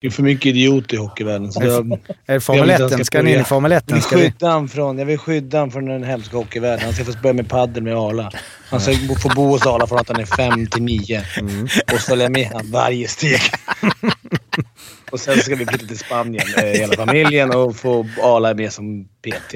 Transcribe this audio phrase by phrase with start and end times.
[0.00, 1.52] Det är för mycket idioter i hockeyvärlden.
[1.52, 1.92] Så jag,
[2.26, 2.98] Är det Formel Jag vill att 1?
[2.98, 3.44] han ska Ska ni in i.
[3.44, 3.84] Formel 1?
[3.86, 6.84] jag, vill skydda han från, jag vill skydda han från den hemska hockeyvärlden.
[6.84, 8.30] Han ska få börja med padel med Arla.
[8.70, 8.92] Han ska
[9.22, 11.22] få bo hos Arla från att han är fem till nio.
[11.92, 13.40] Och följa med han varje steg.
[15.10, 19.04] och sen ska vi flytta till Spanien med hela familjen och få Arla med som
[19.04, 19.54] PT.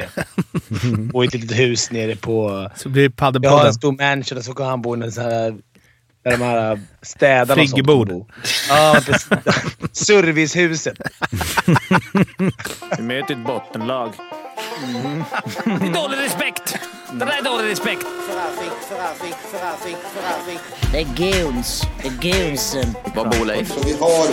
[1.12, 2.68] Och i ett litet hus nere på...
[2.76, 5.12] Så blir det Jag har en stor mansion och så kan han bo i en
[5.12, 5.54] sån här...
[6.24, 8.26] Där de här städarna och sånt Friggebod.
[8.68, 9.00] Ja.
[9.92, 10.98] Servicehuset.
[12.96, 14.12] Vi möter ett bottenlag.
[15.64, 16.78] Det är dålig respekt!
[17.12, 18.06] Det där är dålig respekt.
[20.92, 21.82] Det är goons.
[22.02, 22.94] Det är goonsen.
[23.14, 23.68] Vad bor Leif?
[23.68, 24.26] Så vi har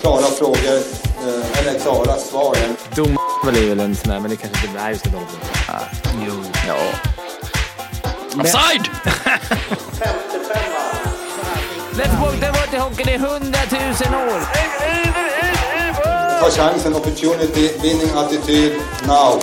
[0.00, 0.78] klara frågor,
[1.26, 2.56] eh, eller klara svar.
[2.94, 3.18] Dom
[3.48, 4.82] är väl en sån där, men det kanske inte...
[4.82, 5.18] Nej, vi ska dra
[6.26, 6.44] Jo.
[6.68, 6.76] Ja.
[8.40, 8.90] Offside!
[11.98, 14.40] Let's walk the water hockey i hundratusen år.
[16.40, 18.72] Ta chansen, opportunity, winning attityd,
[19.06, 19.42] now.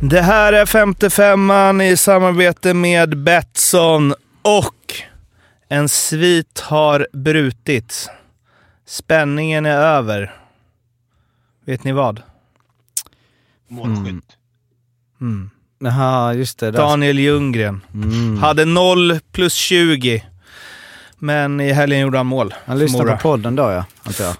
[0.00, 4.94] Det här är femte femman i samarbete med Betsson och
[5.68, 8.08] en svit har brutits.
[8.86, 10.34] Spänningen är över.
[11.66, 12.22] Vet ni vad?
[13.68, 14.36] Målskytt.
[15.78, 16.70] Jaha, just det.
[16.70, 16.78] Där.
[16.78, 17.80] Daniel Ljunggren.
[18.40, 20.24] Hade 0 plus 20.
[21.24, 22.54] Men i helgen gjorde han mål.
[22.64, 23.16] Han Mora.
[23.16, 24.36] på podden då ja, antar jag.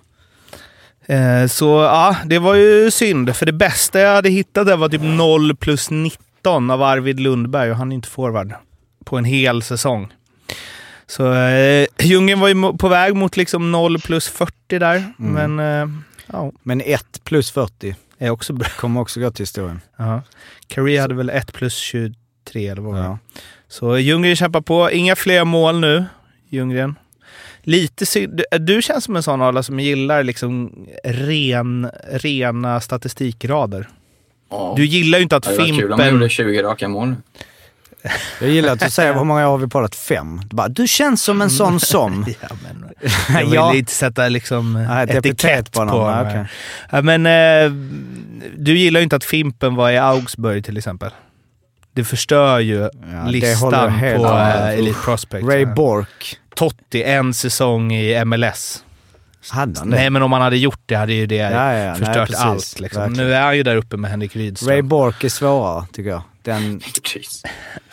[1.07, 3.37] Eh, så ja, det var ju synd.
[3.37, 7.71] För det bästa jag hade hittat där var typ 0 plus 19 av Arvid Lundberg
[7.71, 8.53] och han är inte forward
[9.05, 10.13] på en hel säsong.
[11.07, 15.89] Så eh, Ljunggren var ju på väg mot liksom 0 plus 40 där, men eh,
[16.27, 18.69] ja, Men 1 plus 40 är också bra.
[18.77, 19.81] kommer också gå till historien.
[19.97, 20.23] Ja.
[20.67, 22.99] Carey hade väl 1 plus 23 eller vad.
[22.99, 23.19] Ja.
[23.69, 24.91] Så Ljunggren kämpar på.
[24.91, 26.05] Inga fler mål nu,
[26.55, 26.95] Ljunggren.
[27.63, 28.37] Lite synd.
[28.51, 30.73] Du- Du känns som en sån alla som gillar liksom
[31.05, 33.89] ren, rena statistikrader.
[34.51, 34.75] Ja.
[34.77, 36.15] Du gillar ju inte att det hade varit kul om Fimpen...
[36.15, 37.15] gjorde 20 raka mål.
[38.41, 39.95] Jag gillar att du säger hur många har vi poddat?
[39.95, 40.41] Fem.
[40.51, 42.27] Du, bara, du känns som en sån som.
[42.41, 42.85] Ja, men,
[43.29, 43.75] jag vill Ja.
[43.75, 45.99] inte sätta liksom ett epitet etikett på på honom.
[45.99, 46.25] honom.
[46.27, 46.47] Ja, okej.
[46.91, 47.73] Ja, men eh,
[48.57, 51.11] du gillar ju inte att Fimpen var i Augsburg till exempel.
[51.95, 53.71] Det förstör ju jag listan
[54.17, 55.47] på eh, Elite Prospect.
[55.47, 55.75] Ray Ja.
[55.75, 56.39] Bork.
[56.55, 58.85] Totti, en säsong i MLS.
[59.51, 59.97] Hade han det?
[59.97, 61.95] Nej, men om han hade gjort det hade ju det Ja, ja, ja.
[61.95, 62.45] förstört Nej, precis.
[62.45, 62.81] allt.
[62.81, 63.13] Liksom.
[63.13, 64.71] Nu är han ju där uppe med Henrik Rydström.
[64.71, 66.23] Ray Bork är svårare, tycker jag.
[66.43, 67.43] Den, Precis.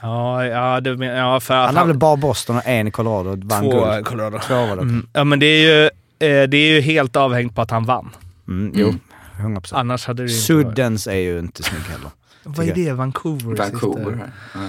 [0.01, 2.91] Ja, ja, det, men- ja, för att han har väl bara Boston och en i
[2.91, 4.05] Colorado och vann två guld.
[4.05, 4.39] Colorado.
[4.39, 4.81] Två var det.
[4.81, 5.07] Mm.
[5.13, 8.09] Ja, men det är, ju, eh, det är ju helt avhängt på att han vann.
[8.47, 8.93] Mm, jo,
[9.39, 9.79] 100 procent.
[9.79, 10.65] Annars hade det ju inte varit.
[10.67, 12.09] Suddens är ju inte snygg heller.
[12.43, 12.91] Vad är det?
[12.91, 13.55] Vancouver?
[13.55, 14.31] Vancouver.
[14.53, 14.59] Ja.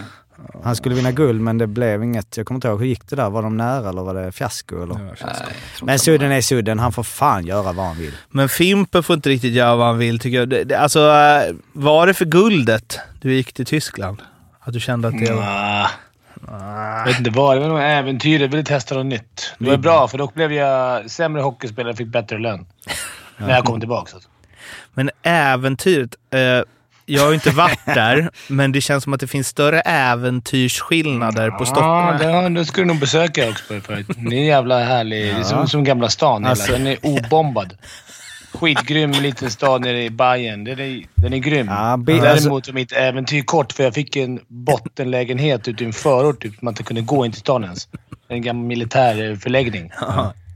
[0.65, 2.37] Han skulle vinna guld men det blev inget.
[2.37, 3.31] Jag kommer inte ihåg, hur gick det där?
[3.31, 4.83] Var de nära eller var det fiasko?
[4.83, 4.95] Eller?
[4.95, 8.13] Ja, Nej, Men Sudden är Sudden, han får fan göra vad han vill.
[8.29, 10.49] Men Fimpen får inte riktigt göra vad han vill tycker jag.
[10.49, 14.23] Det, det, alltså, eh, var det för guldet du gick till Tyskland?
[14.61, 15.43] Att du kände att det var...
[15.43, 15.89] Ah.
[16.99, 17.57] Jag vet inte vad.
[17.57, 18.41] Det var nog äventyr.
[18.41, 19.55] Jag ville testa något nytt.
[19.59, 22.67] Det var bra, för då blev jag sämre hockeyspelare och fick bättre lön.
[23.37, 24.17] När jag kom tillbaka.
[24.95, 26.15] Men äventyret...
[26.31, 26.63] Eh,
[27.07, 31.67] jag har inte varit där, men det känns som att det finns större äventyrsskillnader på
[31.67, 32.19] Stockholm.
[32.23, 34.07] Ja, då skulle du nog besöka förut.
[34.17, 35.35] Det är en jävla härlig...
[35.35, 36.47] Det är som, som gamla stan.
[36.47, 36.73] Alltså-.
[36.73, 37.75] Den är obombad.
[38.55, 40.65] Skitgrym liten stad nere i Bayern.
[40.65, 41.67] Den är, den är grym.
[41.69, 45.93] Ja, bi- Däremot är mitt äventyr kort, för jag fick en bottenlägenhet ute i en
[45.93, 47.89] förort typ, man inte kunde gå in till stan ens.
[48.29, 49.91] En gammal militär förläggning.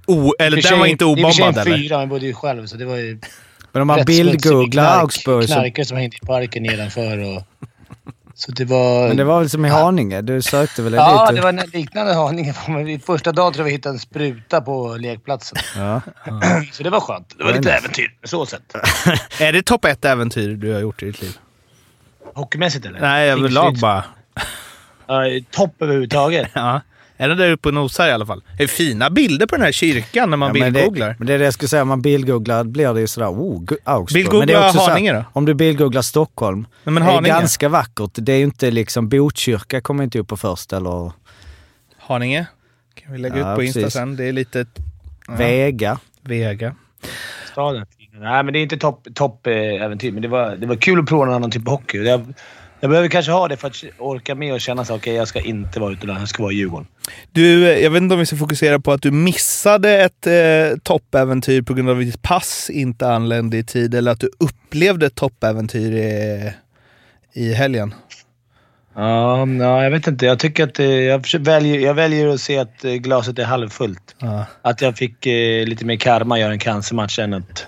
[0.07, 1.83] O, eller den var inte I och för sig obombad en eller?
[1.83, 3.21] fyra, men bodde ju själv, så det var ju...
[3.77, 5.55] Men om man bildgooglar Augsburg så...
[5.55, 7.43] Knarkare som hängde i parken nedanför och...
[8.35, 9.09] Så det var...
[9.09, 10.23] Men det var väl som i Haninge?
[10.23, 11.37] Du sökte väl Ja, dit?
[11.37, 12.55] det var en liknande Haninge.
[12.69, 15.59] Men Första dagen tror jag vi hittade en spruta på lekplatsen.
[15.77, 16.01] Ja.
[16.73, 17.35] Så det var skönt.
[17.39, 18.75] Det var lite äventyr på så sätt.
[19.41, 21.39] Är det topp ett äventyr du har gjort i ditt liv?
[22.35, 23.01] Hockeymässigt eller?
[23.01, 24.05] Nej, överlag bara.
[25.07, 26.49] Ja, topp överhuvudtaget.
[26.55, 26.81] Ja.
[27.17, 28.43] Är det där uppe och nosar i alla fall?
[28.59, 31.09] Det är fina bilder på den här kyrkan när man Ja, men bildgooglar.
[31.09, 33.29] det, men det är det jag skulle säga, om man bildgooglar blir det ju sådär,
[33.29, 34.25] oh, Augsburg.
[34.25, 35.25] Bildgoogla det Haninge då?
[35.33, 37.29] Om du bildgooglar Stockholm, Nej, men det är Haninge.
[37.35, 38.11] ganska vackert.
[38.15, 41.13] Det är ju inte liksom, Botkyrka kommer inte upp på först eller
[41.99, 42.47] Haninge.
[42.95, 43.93] Kan vi lägga Ja, ut på Insta precis.
[43.95, 44.17] sen.
[44.17, 44.67] Det är lite
[45.29, 45.99] Vega.
[46.21, 46.75] Vega.
[47.53, 47.87] Staden.
[48.21, 50.99] Nej, men det är inte topp top, eh, äventyr, men det var, det var kul
[51.01, 51.99] att prova någon annan typ av hockey.
[51.99, 52.35] Jag,
[52.87, 55.41] jag behöver kanske ha det för att orka med och känna så okej, jag ska
[55.41, 56.09] inte vara där.
[56.09, 56.87] Jag ska vara i Djurgården.
[57.33, 60.79] Du, eh, jag vet inte om vi ska fokusera på att du missade ett eh,
[60.83, 65.07] toppäventyr på grund av att ditt pass inte anlände i tid eller att du upplevde
[65.07, 66.53] ett toppäventyr i,
[67.33, 67.95] i helgen.
[68.95, 70.27] Ja, ja, jag vet inte.
[70.27, 74.17] Jag tycker att eh, jag, väljer, jag väljer att se att eh, glaset är halvfullt.
[74.19, 74.47] Ja.
[74.63, 77.67] Att jag fick eh, lite mer karma att göra en cancermatch än att,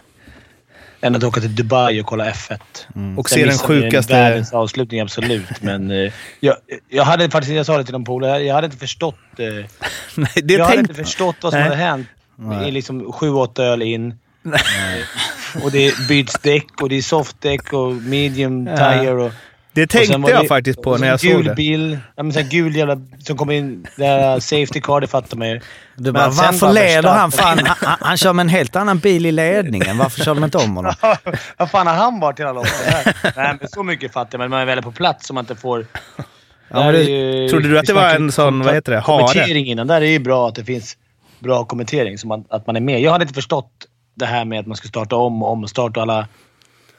[1.00, 2.58] än att åka till Dubai och kolla F1.
[3.16, 4.12] Och Sen se den sjukaste...
[4.12, 5.48] Världens avslutning, absolut.
[5.60, 6.56] Men eh, jag,
[6.88, 9.18] jag hade faktiskt, jag sa det till de polare, jag hade inte förstått...
[9.38, 9.46] Eh,
[10.14, 11.68] Nej, det jag hade inte förstått vad som Nej.
[11.68, 12.08] hade hänt.
[12.66, 14.18] I liksom sju, åtta öl in.
[14.44, 19.12] Eh, och det byts däck och det är softdäck och medium tire.
[19.12, 19.32] Och,
[19.86, 21.54] Det sen tänkte var jag det- faktiskt på så när jag såg det.
[21.54, 21.98] bil.
[22.16, 22.96] Ja, men så här gul jävla...
[23.18, 23.86] Som kommer in.
[23.96, 25.60] Det här safety car, det fattar man ju.
[25.96, 27.32] Du bara, sen varför leder han?
[27.32, 29.98] Fan, han, han kör med en helt annan bil i ledningen.
[29.98, 30.92] Varför kör de inte om honom?
[31.56, 32.72] Vad fan har han varit hela loppet?
[33.36, 34.38] Nej, men så mycket fattar.
[34.38, 35.86] Men man är väl på plats som man inte får...
[36.16, 36.24] Ja,
[36.68, 39.02] men Där det- ju- Trodde du att det var en sån, vad heter det?
[39.02, 39.86] Kommentering innan.
[39.86, 40.96] Där är det ju bra att det finns
[41.38, 42.18] bra kommentering.
[42.18, 43.00] Så man, att man är med.
[43.00, 43.70] Jag hade inte förstått
[44.14, 46.26] det här med att man ska starta om och omstarta alla...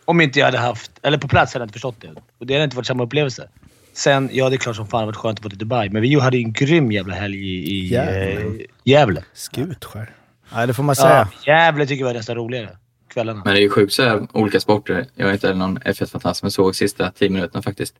[0.09, 0.91] Om inte jag hade haft...
[1.01, 2.13] Eller på plats hade jag inte förstått det.
[2.39, 3.49] Och det hade inte varit samma upplevelse.
[3.93, 5.89] Sen, ja det är klart som fan det varit skönt att vara till Dubai.
[5.89, 9.23] Men vi hade ju en grym jävla helg i, i eh, Gävle.
[9.33, 10.11] Skutskär.
[10.53, 11.27] Nej, det får man säga.
[11.43, 12.69] Ja, Gävle tycker jag var nästan roligare.
[13.07, 13.41] Kvällarna.
[13.45, 15.05] Men det är ju sjukt så här, olika sporter.
[15.15, 17.95] Jag är inte någon F1-fantast, men såg sista tio minuterna faktiskt.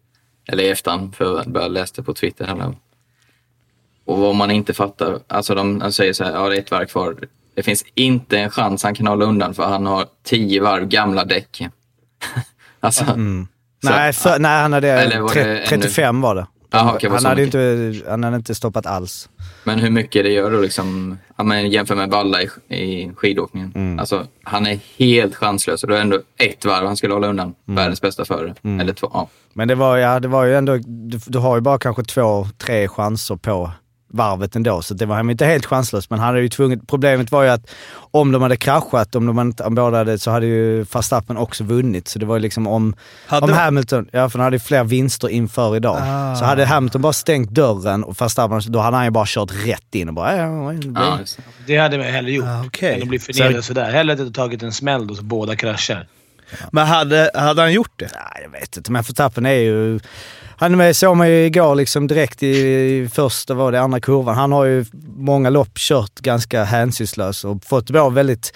[0.48, 2.46] Eller i efterhand, för jag började läste på Twitter.
[2.46, 2.76] Här.
[4.06, 6.72] Och vad man inte fattar, alltså de, de säger så här, ja det är ett
[6.72, 7.16] varv kvar.
[7.54, 11.26] Det finns inte en chans han kan hålla undan för han har tio varv gamla
[11.26, 11.62] däck.
[12.80, 13.16] alltså, så-
[13.84, 14.96] Nej, för, nej, han hade...
[15.22, 16.48] Var det tre- ännu- 35 var det.
[16.72, 19.30] Jaha, okej, vad han, hade inte, han hade inte stoppat alls.
[19.64, 23.72] Men hur mycket det gör då liksom, ja, men jämför med Balla i, i skidåkningen.
[23.76, 24.00] Mm.
[24.00, 27.28] Alltså, han är helt chanslös och då är det ändå ett varv han skulle hålla
[27.28, 27.76] undan Mm.
[27.76, 28.56] världens bästa förare.
[28.82, 29.30] Eller två, ja.
[29.54, 30.78] Men det var, ja, det var ju ändå...
[30.88, 33.72] Du, du har ju bara kanske två, tre chanser på
[34.10, 36.10] varvet ändå, så det var han inte helt chanslös.
[36.10, 37.72] Men han hade ju tvunget, problemet var ju att
[38.12, 42.08] om de hade kraschat, om de inte båda hade, så hade ju Verstappen också vunnit.
[42.08, 42.96] Så det var ju liksom om,
[43.28, 45.98] Hade om Hamilton, ja för han hade ju fler vinster inför idag.
[46.02, 46.36] Ah.
[46.36, 49.96] Så hade Hamilton bara stängt dörren och Verstappen, då hade han ju bara kört rätt
[49.96, 50.38] in och bara...
[50.38, 51.44] Ja, Ja, just det.
[51.66, 52.46] Det hade jag hellre gjort.
[52.48, 52.96] Ah, okej.
[52.96, 53.92] Än att bli förnedrad sådär.
[53.92, 56.08] Hellre att jag tagit en smäll då så båda kraschar.
[56.72, 58.10] Men hade, hade han gjort det?
[58.14, 58.92] Nej, jag vet inte.
[58.92, 60.00] Men Verstappen är ju...
[60.60, 64.36] Han såg man ju igår liksom direkt i första, var det andra kurvan.
[64.36, 64.86] Han har ju
[65.18, 68.54] många lopp kört ganska hänsynslös och fått vara väldigt...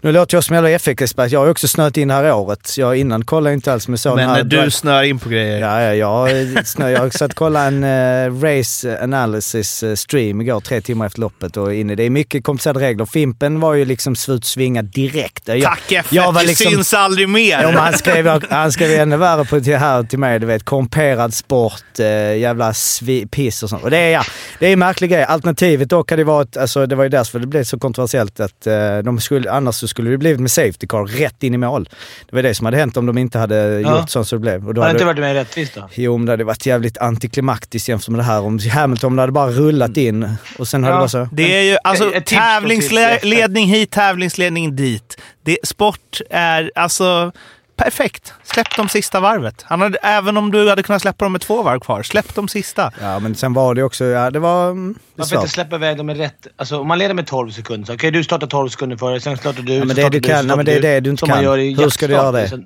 [0.00, 1.30] Nu låter jag som en F1-expert.
[1.30, 2.74] Jag har ju också snöat in det här året.
[2.78, 5.60] Jag innan kollade inte alls med så Men när du snör in på grejer.
[5.60, 10.60] Ja, ja, jag, snö, jag satt och kolla en eh, race analysis eh, stream igår,
[10.60, 11.94] tre timmar efter loppet och inne.
[11.94, 13.06] Det är mycket komplicerade regler.
[13.06, 15.48] Fimpen var ju liksom slutsvinga direkt.
[15.48, 17.62] Jag, Tack F1, jag var det liksom- syns aldrig mer!
[17.62, 20.38] Ja, han skrev, han skrev ännu värre på det här till mig.
[20.38, 23.82] Du vet, korrumperad sport, eh, jävla svi, piss och sånt.
[23.82, 24.22] Och det är, ja,
[24.58, 25.24] det är en märklig grej.
[25.24, 28.98] Alternativet dock hade varit, alltså det var ju därför det blev så kontroversiellt att eh,
[28.98, 31.88] de skulle, annars så skulle det blivit med safety car rätt in i mål.
[32.30, 33.98] Det var det som hade hänt om de inte hade Ja.
[34.00, 34.68] gjort så som det blev.
[34.68, 35.88] Och då Hade det inte varit mer rättvist då?
[35.94, 38.40] Jo, men det hade varit jävligt antiklimaktiskt jämfört med det här.
[38.40, 40.96] Om Hamilton hade bara rullat in och sen hade Ja.
[40.96, 41.28] det bara så...
[41.32, 45.20] Det är ju alltså tävlingsledning hit, tävlingsledning dit.
[45.44, 47.32] Det, sport är alltså
[47.78, 48.32] perfekt.
[48.42, 49.64] Släpp dem sista varvet.
[49.68, 52.48] Han hade, även om du hade kunnat släppa dem med två varv kvar, släpp dem
[52.48, 52.92] sista.
[53.00, 54.70] Ja, men sen var det också, ja det var...
[54.70, 55.42] mm, Det Varför svårt.
[55.42, 56.46] inte släppa iväg dem med rätt...
[56.56, 59.36] Alltså om man leder med 12 sekunder så okej du startar 12 sekunder före, sen
[59.36, 61.10] startar du, Ja, men det startar du du, kan- nej, men det är det du
[61.10, 61.38] inte kan.
[61.44, 62.48] Hur ska du göra det?
[62.48, 62.64] Sen-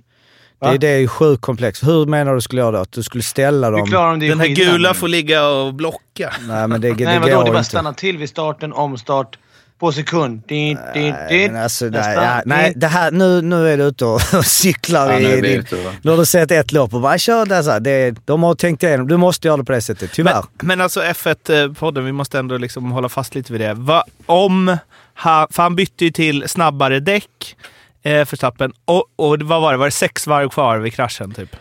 [0.61, 1.83] Det är, det är ju sjukt komplext.
[1.87, 2.81] Hur menar du skulle göra det?
[2.81, 3.91] Att du skulle ställa dem?
[3.91, 6.33] De det Den här gula får ligga och blocka.
[6.49, 7.71] Nej, men det, det Nej går vadå, det är bara inte.
[7.71, 9.39] stanna till vid starten, omstart,
[9.83, 10.43] på sekund.
[10.49, 11.53] Din, din, Nej, din.
[11.53, 15.19] men alltså, nej, ja, nej, det här, nu, nu är du ute och cyklar Ja,
[15.19, 15.65] nu i vi din...
[16.03, 17.79] Nu har du sett ett lopp och bara kör det så.
[17.79, 19.09] Det, de har tänkt igenom.
[19.09, 20.35] Du måste göra det på det sättet, tyvärr.
[20.35, 23.75] Men, men alltså F1-podden, vi måste ändå liksom hålla fast lite vid det.
[23.75, 24.77] Va, om
[25.15, 27.57] han, för han bytte ju till snabbare däck
[28.03, 28.73] eh, för Stappen.
[28.85, 29.79] Och, och det- vad var det?
[29.79, 31.57] Var det sex varv kvar vid kraschen typ?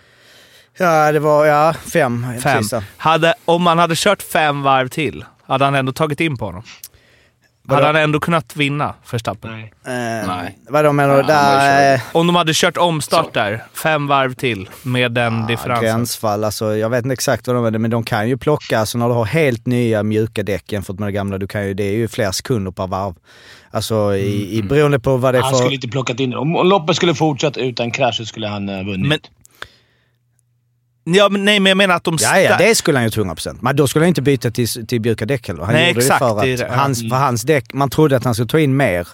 [0.77, 2.25] Ja, det var ja, fem.
[2.43, 2.63] Fem.
[2.97, 6.63] Hade, om man hade kört fem varv till, hade han ändå tagit in på honom?
[7.75, 9.51] Hade han ändå kunnat vinna för Stappen?
[9.51, 9.73] Nej.
[9.85, 10.57] Eh, Nej.
[10.69, 11.19] Vadå menar du?
[11.19, 15.47] Han Där, eh, Om de hade kört omstart där, fem varv till med den Ja,
[15.47, 15.85] differensen.
[15.85, 16.43] gränsfall.
[16.43, 19.07] Alltså, jag vet inte exakt vad de är, men de kan ju plocka, alltså när
[19.07, 21.93] du har helt nya mjuka däck jämfört med de gamla, du kan ju, det är
[21.93, 23.15] ju flera sekunder per varv.
[23.71, 25.57] Alltså i, i, beroende på vad det är Han för...
[25.57, 26.33] skulle inte plockat in.
[26.35, 29.07] Om loppet skulle fortsatt utan krasch så skulle han uh, vunnit.
[29.07, 29.19] Men-
[31.03, 32.17] Ja, men nej, men jag menar att de...
[32.21, 33.57] Ja, ja, det skulle han ju till 100%.
[33.61, 35.63] Men då skulle han inte byta till, till mjuka däck heller.
[35.63, 38.33] Han Nej, gjorde exakt, det för att hans, för hans däck, man trodde att han
[38.33, 39.07] skulle ta in mer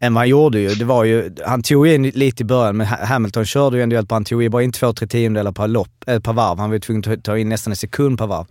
[0.00, 0.68] än vad han gjorde ju.
[0.74, 3.94] Det var ju han tog in lite i början, men Ha- Hamilton körde ju ändå
[3.94, 4.10] hjälp.
[4.10, 6.58] Han tog in bara in två, tre tiondelar per lopp, äh, per varv.
[6.58, 8.46] Han var ju tvungen att ta- in nästan en sekund per varv.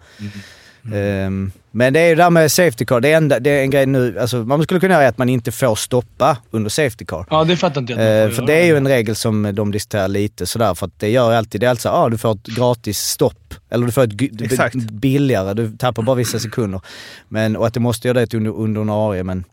[0.93, 2.99] Ehm, men det är ju det där med safety car.
[2.99, 5.29] Det är, enda, det är en grej nu, alltså, man skulle kunna göra att man
[5.29, 7.25] inte får stoppa under safety car.
[7.29, 8.23] Ja, det fattar inte jag.
[8.23, 10.99] Eh, får för det är ju en regel som de diskuterar lite sådär, för att
[10.99, 14.03] det gör alltid, det är alltså, ah, du får ett gratis stopp, eller du får
[14.03, 14.75] ett Exakt.
[14.75, 16.81] billigare, du tappar bara vissa sekunder.
[17.27, 19.43] Men, och att du måste göra det under, under en AE, men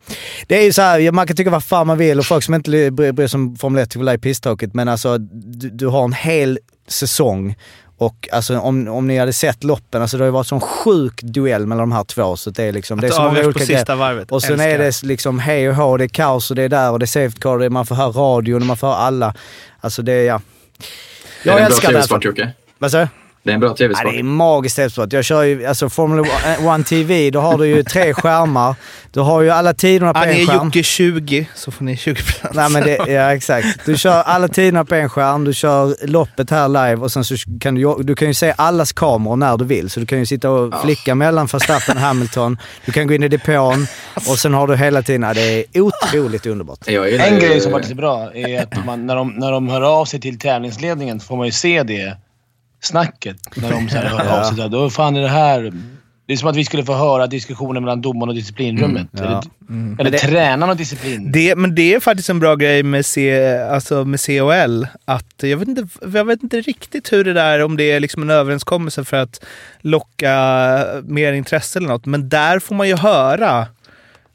[0.47, 2.43] det är ju så här, ja, man kan tycka vad fan man vill och folk
[2.43, 5.17] som inte bryr bryr sig om Formel 1 tycker väl det är pisstråkigt, men alltså
[5.17, 7.55] du, du har en hel säsong
[8.05, 11.21] och alltså om, om ni hade sett loppen, alltså det har ju varit sån sjuk
[11.23, 12.97] duell mellan de här två så det är liksom...
[12.99, 14.31] Att det är det så många avgörs på olika sista varvet.
[14.31, 16.69] Och sen Älskar är det liksom hej och hå, det är kaos och det är
[16.69, 18.87] där och det är safety car, det är, man får höra radion och man får
[18.87, 19.33] höra alla.
[19.81, 20.41] Alltså det är, ja.
[21.43, 21.93] Det Jag är en bra älskar det.
[21.97, 22.01] här.
[22.01, 22.51] tv-sport Jocke.
[22.77, 23.07] Vad sa du?
[23.43, 24.11] Det är en bra Ja, tv-sport.
[24.13, 25.13] det är magiskt tv-sport.
[25.13, 26.27] Jag kör ju, alltså Formula
[26.79, 28.75] 1 TV, då har du ju tre skärmar.
[29.11, 30.65] Du har ju alla tiderna på Han en är skärm.
[30.65, 32.15] Jocke 20 så får ni 20
[32.53, 33.85] Nej, men det, ja, exakt.
[33.85, 37.35] Du kör alla tiderna på en skärm, du kör loppet här live och sen så
[37.59, 39.89] kan du, du kan ju se allas kameror när du vill.
[39.89, 42.57] Så du kan ju sitta och flicka mellan Verstappen och Hamilton.
[42.85, 45.21] Du kan gå in i depån och sen har du hela tiden...
[45.21, 46.87] Ja, det är otroligt underbart.
[46.87, 50.05] En grej som faktiskt är bra är att man, när, de, när de hör av
[50.05, 52.17] sig till tävlingsledningen så får man ju se det
[52.85, 53.37] snacket.
[53.55, 54.57] När de så här hör av sig.
[54.57, 54.69] där.
[54.69, 55.73] Då fan är det här...
[56.25, 59.07] Det är som att vi skulle få höra diskussionen mellan domaren och disciplinrummet.
[59.11, 59.43] ja.
[59.69, 61.31] Eller, eller tränaren och disciplin.
[61.31, 64.87] Det, men det är faktiskt en bra grej med, C, alltså med COL.
[65.05, 68.21] Att jag, vet inte, jag vet inte riktigt hur det där, om det är liksom
[68.21, 69.45] en överenskommelse för att
[69.81, 70.33] locka
[71.03, 72.05] mer intresse eller något.
[72.05, 73.67] Men där får man ju höra.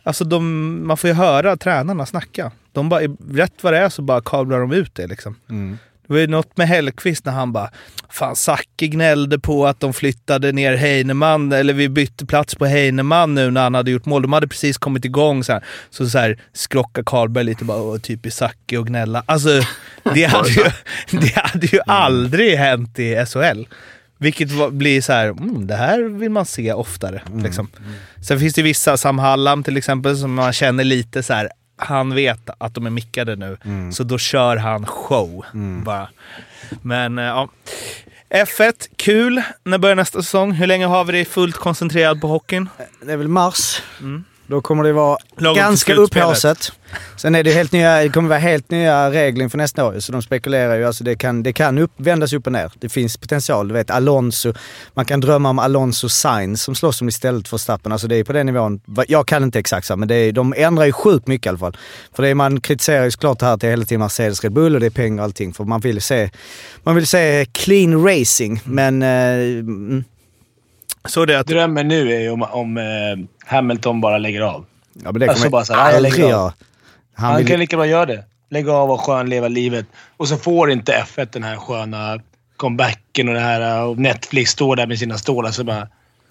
[0.02, 2.50] Alltså de, man får ju höra tränarna snacka.
[2.73, 3.00] De bara,
[3.33, 5.37] rätt vad det är så bara kablar de ut det liksom.
[6.08, 7.70] Det var ju något med Hellqvist när han bara
[8.10, 13.34] Fan Zacke gnällde på att de flyttade ner Heinemann, eller vi bytte plats på Heinemann
[13.34, 14.22] nu när han hade gjort mål.
[14.22, 15.64] De hade precis kommit igång så här.
[15.90, 19.22] Så, så här skrockade Karlberg lite bara, Åh, typiskt Zacke och gnälla.
[19.26, 19.48] Alltså,
[20.14, 20.64] det hade ju,
[21.10, 23.64] det hade ju aldrig hänt i SHL.
[24.18, 27.22] Vilket var, blir så här, mm, det här vill man se oftare.
[27.42, 27.68] Liksom.
[28.28, 31.48] Sen finns det vissa, Sam Hallam till exempel, som man känner lite så här.
[31.78, 33.58] Han vet att de är mickade nu,
[33.92, 35.44] så då kör han show.
[35.85, 36.08] Bara.
[36.82, 37.49] Men eh, ja.
[38.30, 39.42] F1, kul.
[39.64, 40.52] När börjar nästa säsong?
[40.52, 42.68] Hur länge har vi det fullt koncentrerat på hockeyn?
[43.02, 43.82] Det är väl mars.
[44.47, 46.73] Då kommer det vara Lagom ganska upphauset.
[47.16, 50.00] Sen är det, helt nya, det kommer vara helt nya regler inför nästa år.
[50.00, 50.85] Så de spekulerar ju.
[50.85, 52.73] Alltså det kan, det kan upp, vändas upp och ner.
[52.75, 53.68] Det finns potential.
[53.68, 54.52] Du vet Alonso.
[54.95, 57.92] Man kan drömma om Alonso Sainz som slåss om istället för Stappen.
[57.92, 58.80] Alltså det är på den nivån.
[59.09, 61.59] Jag kan inte exakt så, men det är, de ändrar ju sjukt mycket i alla
[61.59, 61.76] fall.
[62.12, 64.75] För det är, man kritiserar ju såklart det här till hela tiden Mercedes Red Bull
[64.75, 65.52] och det är pengar och allting.
[65.52, 66.30] För man vill se,
[66.83, 68.61] man vill se clean racing.
[68.64, 70.04] Men eh, mm,
[71.09, 72.85] Så det att Drömmen nu är ju om, om eh,
[73.47, 74.64] Hamilton bara lägger av.
[74.92, 76.52] ja, men det Alltså kommer bara så här, jag lägger aldrig av.
[77.18, 77.28] göra.
[77.28, 78.25] Han, vill- kan lika bra göra det.
[78.50, 79.87] Lägga av och skön, leva livet.
[80.16, 82.20] Och så får inte F1 den här sköna
[82.56, 85.88] comebacken och det här och Netflix står där med sina stålar så bara...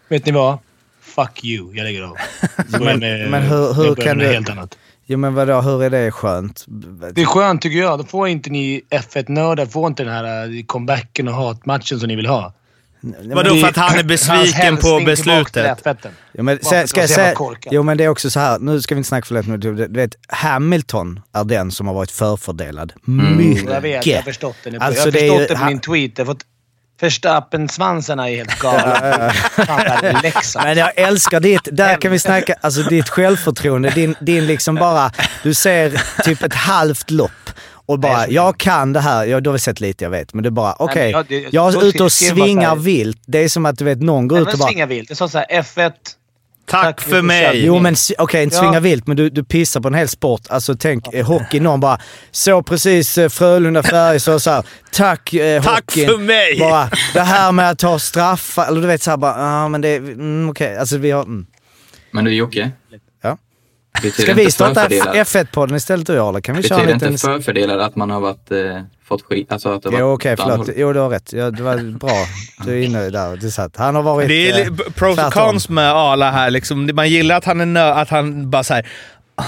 [0.09, 0.57] Vet ni vad?
[1.01, 1.75] Fuck you.
[1.75, 2.15] Jag lägger av.
[2.79, 4.77] Men- med, men hur- hur kan du- helt annat.
[5.09, 6.65] Jo men vadå, hur är det skönt?
[7.13, 7.99] Det är skönt tycker jag.
[7.99, 12.15] Då får inte ni F1-nördar får inte den här eh, comebacken och hatmatchen som ni
[12.15, 12.53] vill ha.
[13.01, 15.53] Vadå, för att han är besviken på beslutet?
[15.53, 16.07] till F1.
[16.33, 17.35] Jo men, sen, ska jag säga,
[17.71, 18.59] jo men det är också så här.
[18.59, 21.93] nu ska vi inte snacka för lätt men du vet Hamilton är den som har
[21.93, 22.93] varit förfördelad.
[23.05, 23.69] Mycket.
[23.69, 24.77] Jag vet, jag har förstått det nu.
[24.77, 26.11] Alltså, jag har det är förstått det på min tweet.
[26.17, 26.43] Jag har fått
[26.99, 29.33] Verstappen-svansarna är helt galna.
[30.63, 35.11] Men jag älskar ditt, där kan vi snacka, alltså ditt självförtroende, din, din liksom bara,
[35.43, 37.31] du ser typ ett halvt lopp
[37.87, 40.43] och bara, jag kan det här, jag, du har väl sett lite jag vet, men
[40.43, 43.21] du bara, okej, jag- det- jag då är ute och jag svingar vilt.
[43.25, 45.09] Det är som att du vet, någon går Nej, ut och bara, svinga vilt.
[45.09, 45.91] Jag sa såhär, F1.
[46.69, 47.65] Tack Tack för mig!
[47.65, 48.61] Jo men okej, inte Ja.
[48.61, 50.41] svinga vilt, men du, du pissar på en hel sport.
[50.49, 51.99] Alltså tänk eh, hockey, någon bara
[52.31, 56.07] så precis eh, Frölunda Färjestad så här, tack eh, Tack hockeyn.
[56.07, 56.59] för mig!
[56.59, 59.81] Bara, det här med att ta straffar, eller du vet såhär bara, ja ah, men
[59.81, 61.45] det, mm, okej, alltså vi har, mm.
[62.11, 62.71] Men du Jocke.
[64.13, 66.41] Ska vi starta förfördelad- F1-podden istället du Arla?
[66.41, 67.33] Kan vi köra Betyder en inte liten...
[67.33, 69.51] förfördelad att man har varit, eh, fått skit?
[69.51, 70.69] Alltså att det Jo okej, andra förlåt.
[70.77, 71.33] Jo du har rätt.
[71.33, 72.25] Ja, det var bra.
[72.65, 73.35] Du är inne där.
[73.37, 73.77] Du satt.
[73.77, 74.27] Han har varit...
[74.27, 76.49] Det är eh, pros och cons med Arla här.
[76.51, 76.89] Liksom.
[76.93, 78.87] Man gillar att han är nö- att han bara så här.
[79.35, 79.43] "Ah",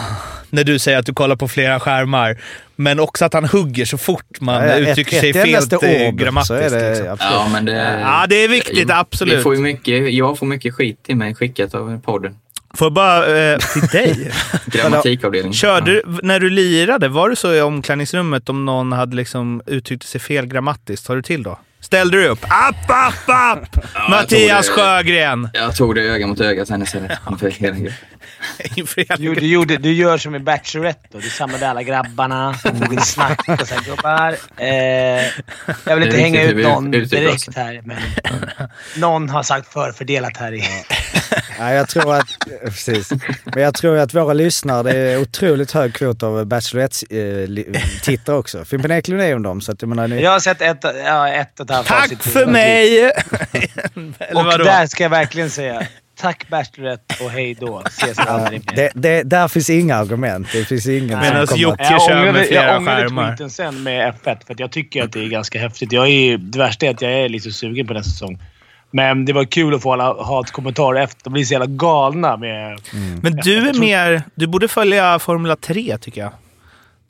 [0.50, 2.38] När du säger att du kollar på flera skärmar.
[2.76, 6.08] Men också att han hugger så fort man Ja, ja, uttrycker ett, sig ett fel
[6.08, 6.48] ord, grammatiskt.
[6.48, 7.18] så är det liksom.
[7.20, 8.00] Ja, men det...
[8.02, 9.44] Ja, det är viktigt, Vi absolut.
[9.44, 12.36] får mycket, jag får mycket skit till mig skickat av podden.
[12.74, 13.38] Får jag bara...
[13.54, 14.32] Eh, till dig?
[14.66, 15.54] Grammatikavdelningen.
[15.54, 20.08] Körde, du- När du lirade, var det så i omklädningsrummet om någon hade liksom uttryckt
[20.08, 21.08] sig fel grammatiskt?
[21.08, 21.60] Tar du till då?
[21.82, 22.44] Ställde du upp?
[22.44, 23.86] App, app, app!
[24.10, 24.82] Mattias tog det.
[24.82, 25.50] Sjögren!
[25.54, 27.20] Jag tog det öga mot öga sen istället.
[29.18, 31.20] Du, du, gjorde, du gör som i Bachelorette då.
[31.20, 34.36] Du samlade alla grabbarna, tog ett snack och sen gubbar.
[34.58, 34.68] Eh,
[35.86, 37.98] jag vill inte hänga ut någon direkt här, men
[38.98, 40.64] någon har sagt förfördelat här i.
[41.60, 42.28] Ja, jag tror att,
[42.64, 43.12] precis.
[43.44, 48.66] Men jag tror att våra lyssnare, det är otroligt hög kvot av Bachelorette-tittare också.
[48.66, 50.08] Fimpen Eklund är ju dem, så att jag menar...
[50.08, 53.06] Ni, Jag har sett ett, ja, ett och ett halvt Tack för mig!
[54.34, 54.64] Och vadå?
[54.64, 55.88] där ska jag verkligen säga
[56.20, 57.84] tack Bachelorette och hej då.
[57.86, 58.76] Ses aldrig mer.
[58.76, 60.48] det, det, där finns inga argument.
[60.52, 63.28] Det finns ingen Medan kommer Jocke kör med flera jag ångrade skärmar.
[63.28, 65.92] tweeten sen med F1 för att jag tycker att det är ganska häftigt.
[65.92, 68.40] Jag är, det värsta är att jag är lite sugen på nästa säsong.
[68.92, 71.24] Men det var kul att få alla hatkommentarer efter.
[71.24, 72.80] De blir så jävla galna med...
[73.22, 74.24] Men du är mer...
[74.36, 76.32] Du borde följa Formula 3 tycker jag.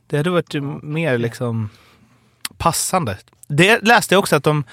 [0.07, 1.69] Det hade varit mer liksom
[2.57, 3.17] passande.
[3.48, 4.63] Det läste jag också att de...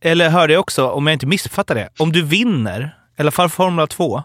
[0.00, 1.88] Eller hörde jag också, om jag inte missuppfattar det.
[1.98, 4.22] Om du vinner, i alla fall Formula 2,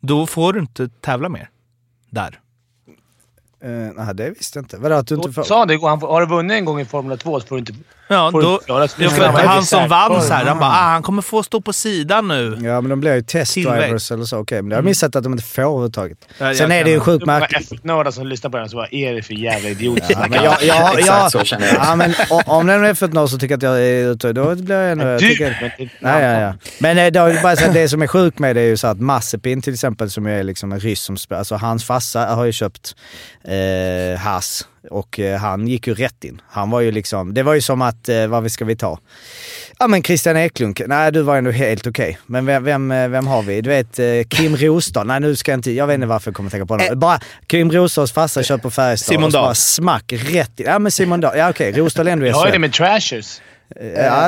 [0.00, 1.50] då får du inte tävla mer.
[2.10, 2.40] Där.
[3.64, 4.78] Uh, nej, det visste jag inte.
[4.78, 5.42] Vadå, att du inte får...
[5.42, 5.80] Sa han det?
[5.82, 7.72] Han Har du vunnit en gång i Formula 2 så får du inte...
[8.12, 8.60] Ja, då,
[9.10, 10.50] för Han som vann så här, det.
[10.50, 12.58] han bara ah, han kommer få stå på sidan nu.
[12.62, 14.38] Ja, men de blir ju testdrivers eller så.
[14.38, 16.18] Okej, men jag har missat att de inte får överhuvudtaget.
[16.38, 17.70] Ja, Sen är det ju sjukt märkligt.
[17.72, 20.62] F1-nördar som lyssnar på den så vad är det för jävla idioter Ja, men jag,
[20.62, 22.14] jag, Exakt jag, så känner jag ja, men
[22.46, 24.32] om den är F1 så tycker jag att jag är ute.
[24.32, 25.04] Då blir jag ännu...
[25.04, 25.28] jag Du!
[25.28, 26.54] tycker- men det- Nej, ja, ja.
[26.78, 28.76] Men eh, då, är det bara så det som är sjukt med det är ju
[28.76, 32.26] så att Mazepin till exempel, som är liksom en ryss som spelar, alltså hans farsa
[32.26, 32.94] har ju köpt
[33.44, 36.40] eh, Haas och eh, han gick ju rätt in.
[36.48, 38.98] Han var ju liksom, det var ju som att, eh, vad ska vi ta?
[39.78, 42.18] Ja men Christian Eklund, nej du var ändå helt okej.
[42.26, 43.60] Men vem, vem, eh, vem har vi?
[43.60, 46.36] Du vet eh, Kim Rostad, nej nu ska jag inte, jag vet inte varför jag
[46.36, 46.98] kommer tänka på honom.
[46.98, 49.54] Bara Kim Rostads farsa köper Färjestad Simon Dahl.
[49.54, 50.66] smack rätt in.
[50.66, 52.58] Ja men Simon Dahl, ja okej, Rostad är ändå Jag har det SHL.
[52.58, 53.40] med Trashers.
[53.76, 53.82] Ja,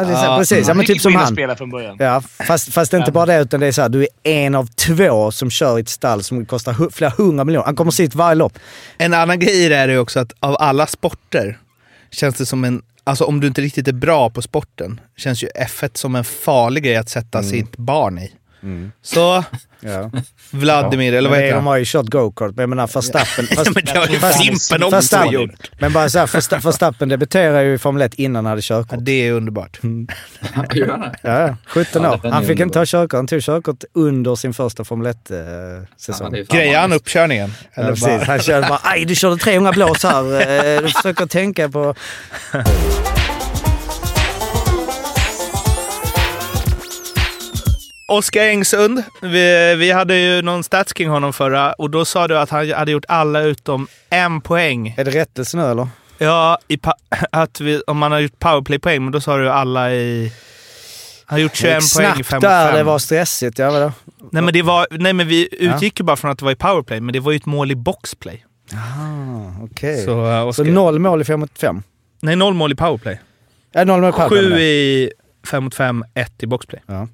[0.05, 0.69] det är så, precis.
[0.69, 1.33] Ja, men typ som han.
[1.33, 1.97] spela från början.
[1.99, 4.09] Ja, fast, fast det är inte bara det, utan det är så här, du är
[4.23, 7.65] en av två som kör i ett stall som kostar hu- flera hundra miljoner.
[7.67, 8.59] Han kommer sitt varje lopp.
[8.99, 11.59] En annan grej i det är ju också att av alla sporter
[12.11, 12.83] känns det som en...
[13.05, 16.85] Alltså om du inte riktigt är bra på sporten känns ju F1 som en farlig
[16.85, 18.33] grej att sätta sitt barn i.
[19.03, 19.45] Så,
[19.85, 20.11] Ja.
[20.51, 21.67] Vladimir, eller vad heter de han?
[21.67, 23.47] har ju kört go-kart, men jag menar Verstappen...
[23.57, 25.71] Ja, men det har ju fast- Fimpen också Verstappen- gjort.
[25.81, 28.93] Men bara såhär, Versta- Verstappen debuterade ju i Formel 1 innan han hade körkort.
[28.93, 29.79] Ja, det är underbart.
[29.83, 30.07] Det?
[30.79, 32.31] Ja, ja, 17 Ja, år.
[32.31, 32.85] Han fick inte ta underbar.
[32.87, 33.13] körkort.
[33.17, 36.27] Han tog körkort under sin första Formel 1-säsong.
[36.27, 37.53] Ja, det är fan Grejar han uppkörningen?
[37.75, 38.07] Ja, Eller precis.
[38.07, 40.23] bara, Han körde bara aj du körde 300 blås här.
[40.77, 41.95] Eh, Du försöker tänka på...
[48.13, 52.39] Oskar Engsund, vi, vi hade ju någon stats kring honom förra och då sa du
[52.39, 54.95] att han hade gjort alla utom en poäng.
[54.99, 55.89] Är det rättelse nu eller?
[56.19, 56.59] Ja,
[57.33, 60.33] att vi, om man har gjort powerplay-poäng, men då sa du alla i...
[61.27, 62.87] Han har gjort 21 poäng i Snabbt 5 där, mot det 5.
[62.87, 63.59] var stressigt.
[63.59, 63.93] Ja, vadå?
[64.33, 66.57] Nej, men, det var, nej, men vi utgick ju bara från att det var i
[66.57, 68.45] powerplay, men det var ju ett mål i boxplay.
[68.73, 70.05] Ah, okej.
[70.05, 71.83] Så, uh, Så noll mål i 5 mot 5?
[72.23, 73.21] Nej, noll mål i powerplay.
[73.73, 75.13] Ja, noll mål i powerplay, Sju i
[75.51, 76.83] 5 mot 5, ett i boxplay.
[76.87, 77.09] Ja.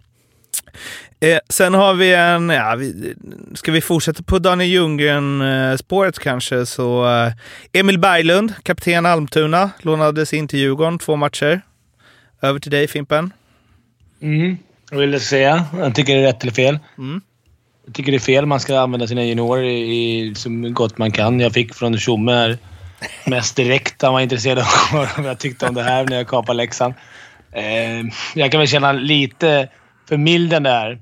[1.20, 2.48] Eh, sen har vi en...
[2.48, 3.14] Ja, vi,
[3.54, 6.66] ska vi fortsätta på Daniel Ljunggren-spåret kanske?
[6.66, 7.32] Så eh,
[7.72, 11.61] Emil Berglund, kapten Almtuna, lånades in till Djurgården två matcher.
[12.42, 13.32] Över till dig Fimpen.
[14.22, 14.56] Mm.
[14.90, 15.64] Jag vill säga.
[15.78, 16.78] Jag tycker det är rätt eller fel.
[16.98, 17.20] Mm.
[17.87, 18.46] Jag tycker det är fel.
[18.46, 21.40] Man ska använda sina juniorer i, så gott man kan.
[21.40, 22.58] Jag fick från Tjomme här
[23.26, 24.02] mest direkt.
[24.02, 24.64] Han var intresserad av
[25.16, 26.94] vad jag tyckte om det här när jag kapade läxan.
[27.52, 28.02] Eh,
[28.34, 29.68] jag kan väl känna lite
[30.09, 30.99] förmildrande här.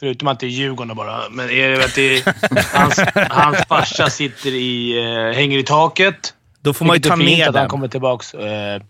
[0.00, 1.28] Förutom att det är Djurgården bara.
[1.30, 2.34] Men är det att det är,
[2.78, 6.34] hans, hans farsa sitter i, eh, hänger i taket.
[6.60, 7.68] Då får man ju ta fint ner att han den.
[7.68, 8.34] kommer tillbaks.
[8.34, 8.82] Eh,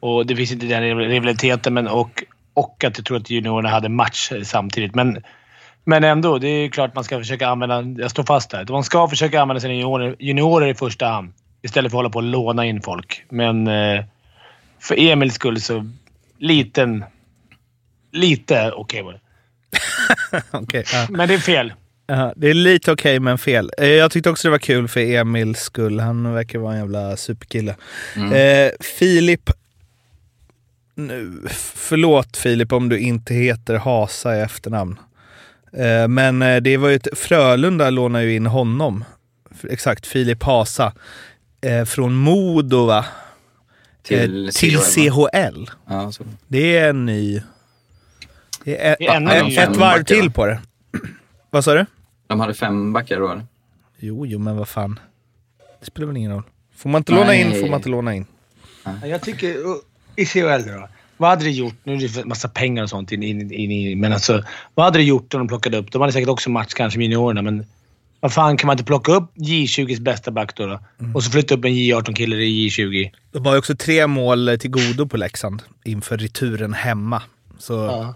[0.00, 3.88] och det finns inte den rivaliteten, men och, och att jag tror att juniorerna hade
[3.88, 4.94] match samtidigt.
[4.94, 5.22] Men,
[5.84, 8.02] men ändå, det är klart man ska försöka använda...
[8.02, 8.66] Jag står fast där.
[8.70, 11.32] Man ska försöka använda sina juniorer, juniorer i första hand.
[11.62, 13.24] Istället för att hålla på och låna in folk.
[13.28, 14.04] Men eh,
[14.80, 15.90] för Emils skull så...
[16.38, 17.04] Liten...
[18.16, 19.20] Lite okej var det.
[20.50, 21.06] Okej, ja.
[21.10, 21.72] Men det är fel.
[22.06, 23.70] Ja, det är lite okej, men fel.
[23.78, 26.00] Eh, Jag tyckte också det var kul för Emils skull.
[26.00, 27.76] Han verkar vara en jävla superkille.
[28.34, 29.50] Eh, Filip...
[30.94, 31.42] Nu,
[31.74, 34.98] förlåt Filip om du inte heter Hasa i efternamn.
[35.72, 39.04] Eh, men eh, det var ju ett, Frölunda lånade ju in honom.
[39.50, 40.92] F- Exakt, Filip Hasa.
[41.60, 43.04] Eh, från Modo va?
[44.02, 45.70] Till eh, till CHL.
[45.88, 46.24] Ja, så.
[46.48, 47.42] Det är en ny...
[48.66, 50.60] Det är, Det är ännu ett, varv till på det.
[51.50, 51.86] Vad sa du?
[52.26, 53.46] De hade fem backar då, eller?
[53.98, 55.00] Jo, jo, men vad fan.
[55.80, 56.42] Det spelar väl ingen roll.
[56.76, 57.60] Får man inte låna in Nej.
[57.60, 58.26] får man inte låna in.
[59.04, 59.56] Jag tycker...
[60.16, 60.88] I CHL då.
[61.16, 61.74] Vad hade det gjort?
[61.84, 64.98] Nu är det massa pengar och sånt in, in, in, in, men alltså, vad hade
[64.98, 65.92] det gjort om de plockade upp...
[65.92, 67.66] De hade säkert också match kanske med juniorerna, men
[68.20, 70.66] vad fan kan man inte plocka upp J20s bästa back då?
[70.66, 70.80] då?
[71.14, 73.10] Och så flytta upp en J18-kille i J20.
[73.32, 77.22] De har ju också tre mål till godo på Leksand inför returen hemma.
[77.58, 78.14] Så, Ja.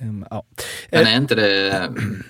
[0.00, 0.44] mm, ja.
[0.90, 1.88] Men är inte det,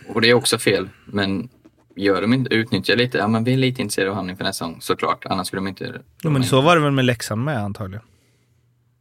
[0.09, 1.49] och det är också fel, men
[1.97, 4.65] gör de inte, utnyttjar lite, ja men vi är lite intresserade av honom inför nästa
[4.65, 6.01] säsong såklart, annars skulle de inte...
[6.23, 8.05] Jo, men så var det väl med Leksand med antagligen.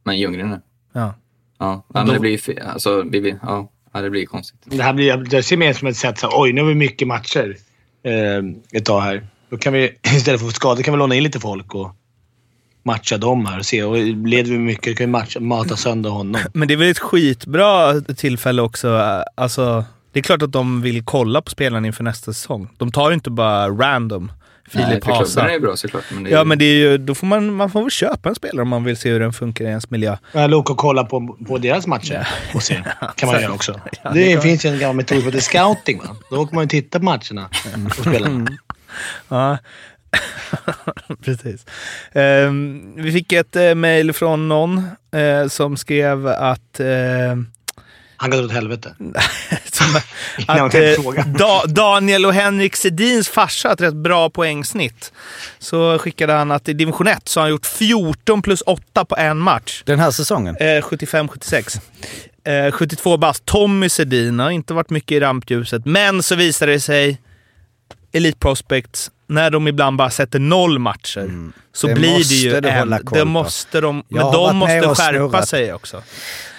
[0.04, 0.60] Men Ljunggren nu?
[0.92, 1.14] Ja.
[1.58, 4.60] Ja, ja men det blir ju fel, alltså, vi ja, ja, det blir konstigt.
[4.64, 7.08] Det här blir, det ser mer som ett sätt så oj, nu har vi mycket
[7.08, 7.56] matcher
[8.02, 9.26] eh, ett tag här.
[9.48, 11.90] Då kan vi istället för skador kan vi låna in lite folk och
[12.84, 13.82] matcha dem här och se.
[13.84, 16.40] Och leder vi mycket kan vi matcha, mata sönder honom.
[16.52, 19.02] Men det är väl ett skitbra tillfälle också.
[19.34, 22.68] Alltså, det är klart att de vill kolla på spelarna inför nästa säsong.
[22.78, 24.32] De tar ju inte bara random.
[24.72, 25.48] Nej, Filip för klubben Hasa.
[25.48, 26.04] är det bra såklart.
[26.14, 28.28] Men det är Ja, men det är ju, då får man, man får väl köpa
[28.28, 30.16] en spelare om man vill se hur den funkar i ens miljö.
[30.32, 32.74] Eller åka och kolla på, på deras matcher och se.
[33.16, 33.72] kan man göra också.
[34.02, 35.98] Ja, det det kan- finns ju en gammal metod som heter scouting.
[35.98, 36.16] Va?
[36.30, 37.48] Då åker man ju titta på matcherna
[37.86, 38.46] och spelarna.
[39.28, 39.58] Ja,
[41.24, 41.66] precis.
[42.12, 46.80] Ehm, vi fick ett uh, mejl från någon eh, som skrev att...
[46.80, 46.86] eh,
[48.16, 48.94] Han går åt helvete.
[50.46, 55.12] att eh, da, Daniel och Henrik Sedins farsa har ett rätt bra poängsnitt.
[55.58, 59.16] Så skickade han att i division 1 så har han gjort 14 plus 8 på
[59.16, 59.82] en match.
[59.86, 60.56] Den här säsongen?
[60.56, 61.80] Eh, 75-76.
[62.44, 63.44] Eh, 72 bast.
[63.46, 67.20] Tommy Sedin har inte varit mycket i rampljuset, men så visade det sig
[68.12, 72.56] Elite Prospects, när de ibland bara sätter noll matcher, så Det blir det måste ju
[72.56, 73.04] en.
[73.04, 75.48] koll Det måste de, men de måste skärpa snurrat.
[75.48, 76.02] sig också.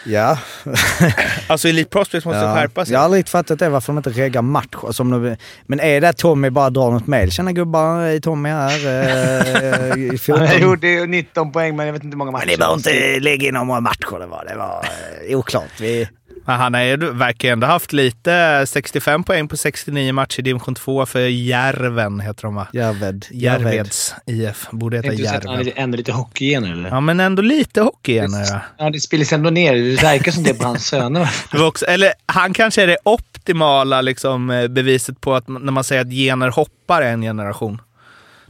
[0.06, 0.38] Ja.
[1.47, 2.56] Alltså Elite Prospects måste ja.
[2.56, 2.93] skärpa sig.
[2.93, 4.91] Jag har aldrig fattat det, varför de inte reggar matcher.
[4.91, 7.32] Som de, men är det att Tommy bara drar något mejl?
[7.32, 8.88] Tjena gubbar, är Tommy här.
[8.88, 10.45] Eh, i 14.
[10.45, 12.45] Jag gjorde 19 poäng, men jag vet inte hur många matcher.
[12.45, 14.19] Men ni behöver inte lägga in några matcher.
[14.19, 14.86] Det var, det var
[15.30, 15.80] eh, oklart.
[15.82, 16.10] Vi,
[16.53, 21.19] han har verkar ändå haft lite 65 poäng på 69 matcher i division 2 för
[21.19, 22.67] Järven, heter de va?
[22.73, 23.25] Järved.
[23.31, 24.67] Järveds IF.
[24.71, 25.67] Borde heta han Järven.
[25.67, 26.89] är ändå lite hockeygener eller?
[26.89, 28.31] Ja, men ändå lite hockey igen.
[28.49, 28.62] Ja.
[28.77, 29.75] Ja, det spelas ändå ner.
[29.75, 31.29] Det verkar som det på hans söner.
[31.51, 35.71] Det var också, eller han kanske är det optimala liksom, eh, beviset på att när
[35.71, 37.81] man säger att gener hoppar en generation.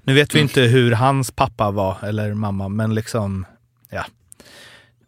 [0.03, 3.45] Nu vet vi inte hur hans pappa var, eller mamma, men liksom.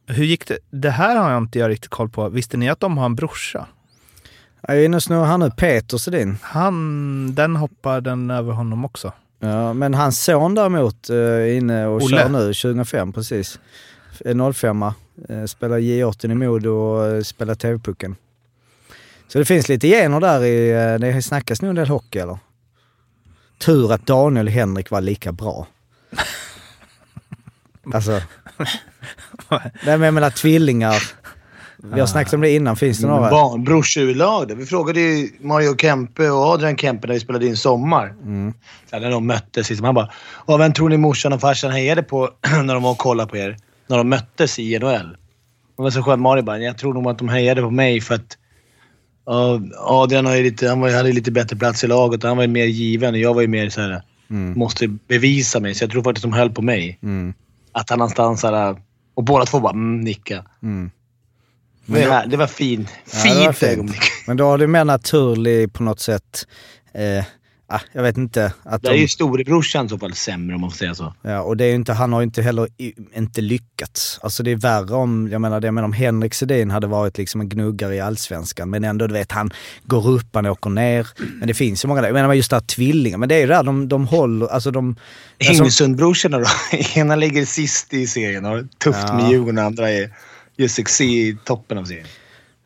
[0.07, 0.57] Hur gick det?
[0.69, 2.29] Det här har jag inte jag riktigt koll på.
[2.29, 3.67] Visste ni att de har en brorsa?
[4.61, 5.51] Jag är inne och snurrar här nu.
[5.51, 6.37] Peter Sedin.
[6.41, 9.13] Han, den hoppar den över honom också.
[9.39, 12.17] Ja, men hans son däremot eh, är inne och Olle.
[12.17, 13.59] kör nu, 2005 precis.
[14.25, 14.91] Är 05 eh,
[15.47, 18.15] spelar J18 i Modo och eh, spelar TV-pucken.
[19.27, 22.37] Så det finns lite gener där i, det snackas nog en del hockey eller?
[23.57, 25.67] Tur att Daniel och Henrik var lika bra.
[27.93, 28.11] Alltså.
[29.49, 31.03] Nej men jag menar tvillingar.
[31.83, 33.29] Vi har snackat om det innan, finns det några?
[33.29, 34.47] Barn, brorsurlag.
[34.47, 34.55] där.
[34.55, 38.07] Vi frågade ju Mario Kempe och Adrian Kempe när vi spelade in Sommar.
[38.23, 38.53] Mm.
[38.91, 39.69] Här, när de möttes.
[39.69, 39.85] Liksom.
[39.85, 40.09] Han bara
[40.47, 42.29] "Ja, “Vem tror ni morsan och farsan hejade på
[42.63, 43.57] när de var och kollade på er?
[43.87, 45.17] När de möttes i NHL?”
[45.77, 46.21] Det var så skönt.
[46.21, 48.37] Mario bara “Jag tror nog att de hejade på mig för att
[49.25, 52.37] ja, Adrian har ju lite, han var, hade lite bättre plats i laget och han
[52.37, 54.01] var ju mer given och jag var ju mer så här,
[54.55, 55.75] måste bevisa mig.
[55.75, 56.99] Så jag tror faktiskt de höll på mig.
[57.03, 57.33] Mm.
[57.79, 58.81] Att han någonstans så här,
[59.15, 60.45] och båda två bara mm, nicka.
[60.63, 60.91] Mm.
[61.85, 63.71] Det var, det var fin, Ja, fint fint.
[63.71, 64.01] ögonblick.
[64.27, 66.47] Men då har du mer naturlig på något sätt,
[66.93, 67.25] eh,
[67.67, 68.53] ah, jag vet inte.
[68.63, 71.13] Att Det är de, ju storebrorsan i så fall sämre om man får säga så.
[71.21, 72.67] Ja, och det är inte, han har ju inte heller
[73.15, 74.19] inte lyckats.
[74.23, 77.41] Alltså det är värre om, jag menar, det, menar om Henrik Sedin hade varit liksom
[77.41, 79.51] en gnuggare i allsvenskan, men ändå du vet han
[79.83, 81.07] går upp, han åker ner.
[81.39, 83.39] Men det finns ju många där, jag menar just det här tvillingar, men det är
[83.39, 84.95] ju där de, de håller, alltså de...
[85.39, 86.45] Alltså, Hängsundbrorsorna då?
[86.95, 89.15] Ena ligger sist i serien och har tufft Ja.
[89.17, 90.13] med Djurgården och andra är
[90.57, 92.07] just succé i toppen av serien.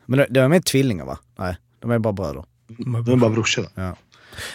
[0.06, 1.18] men de, de är med tvillingar va?
[1.38, 2.44] Nej, de är bara bröder.
[2.78, 3.66] De är bara brorsor.
[3.74, 3.96] Ja.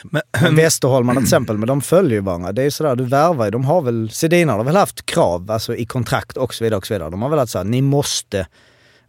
[0.03, 0.21] Men,
[0.55, 2.51] Västerholmarna till exempel, men de följer ju varandra.
[2.51, 3.51] Det är sådär, du värvar ju.
[3.51, 6.87] De har väl, Sedin har väl haft krav, alltså i kontrakt och så vidare och
[6.87, 7.09] så vidare.
[7.09, 8.47] De har väl haft såhär, ni måste...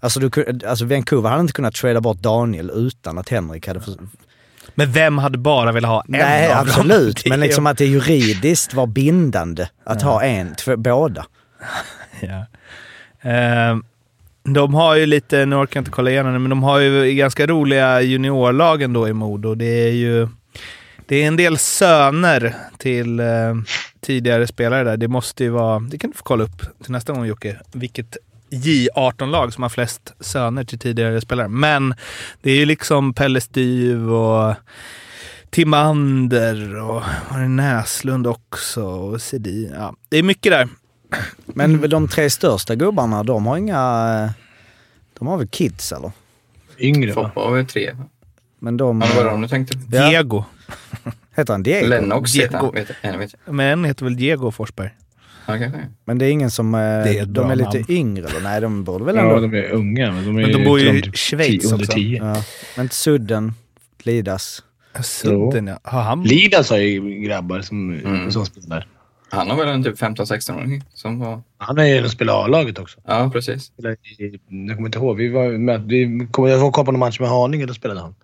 [0.00, 3.80] Alltså, du, alltså Vancouver hade inte kunnat trada bort Daniel utan att Henrik hade...
[3.80, 3.94] För,
[4.74, 6.66] men vem hade bara velat ha en nej, av dem?
[6.68, 7.26] absolut.
[7.28, 11.26] Men liksom att det juridiskt var bindande att ha en, två, båda.
[12.20, 12.46] Ja.
[13.30, 13.76] Eh,
[14.44, 17.14] de har ju lite, nu orkar jag inte kolla igenom det, men de har ju
[17.14, 19.54] ganska roliga juniorlagen då i Modo.
[19.54, 20.28] Det är ju
[21.08, 23.54] det är en del söner till eh,
[24.00, 24.96] tidigare spelare där.
[24.96, 28.16] Det måste ju vara, det kan du få kolla upp till nästa gång Jocke, vilket
[28.50, 31.48] J18-lag som har flest söner till tidigare spelare.
[31.48, 31.94] Men
[32.42, 34.54] det är ju liksom Pelle Styv och
[35.50, 39.72] Timander och var det Näslund också och Sedin.
[39.74, 40.68] Ja, det är mycket där.
[41.44, 44.34] Men de tre största gubbarna, de har inga...
[45.18, 46.12] De har väl kids eller?
[46.78, 47.22] Yngre va?
[47.22, 47.94] Foppa har väl tre.
[48.58, 49.00] Men de...
[49.00, 49.78] Ja, vad var det du tänkte?
[49.92, 50.08] Ja.
[50.08, 50.44] Diego.
[51.36, 51.86] Heter han Diego?
[51.88, 52.64] Lennox heter Diego.
[52.64, 52.74] han.
[52.74, 53.18] Vet jag.
[53.18, 53.54] Vet jag.
[53.54, 54.90] Men en heter väl Diego Forsberg.
[55.46, 55.80] Ja, kanske.
[56.04, 56.74] Men det är ingen som...
[56.74, 57.84] eh, är de är lite namn.
[57.88, 58.40] yngre eller?
[58.40, 59.34] Nej, de borde väl ändå...
[59.34, 60.12] Ja, de är unga.
[60.12, 61.92] Men de, är Men de bor ju i typ Schweiz tio- under också.
[61.92, 62.18] tio.
[62.34, 62.42] Ja.
[62.76, 63.52] Men Sudden,
[64.02, 64.62] Lidas.
[65.02, 65.78] Sudden ja.
[65.82, 66.22] Har han...
[66.22, 68.30] Lidas har ju grabbar som, Mm.
[68.30, 68.86] som spelar.
[69.30, 71.42] Han har väl en typ 15-16-åring som var...
[71.58, 73.00] Han är ju en spelar A-laget också.
[73.06, 73.72] Ja, precis.
[73.76, 73.96] Jag
[74.76, 75.16] kommer inte ihåg.
[75.16, 77.66] Vi var med, vi kommer jag kolla på någon match med Haninge.
[77.66, 78.14] Då spelade han.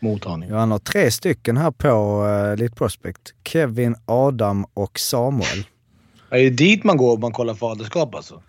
[0.00, 0.24] Mot.
[0.24, 3.20] Ja, han har tre stycken här på uh, Elite Prospect.
[3.44, 5.64] Kevin, Adam och Samuel.
[6.30, 8.42] Ja, Det är dit man går om man kollar faderskap alltså.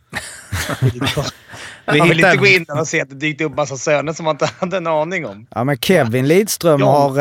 [1.86, 4.34] Man vill inte gå in och se att det dykt upp massa söner som man
[4.36, 5.48] inte hade en aning om.
[5.50, 7.20] Ja, men Kevin Lidström har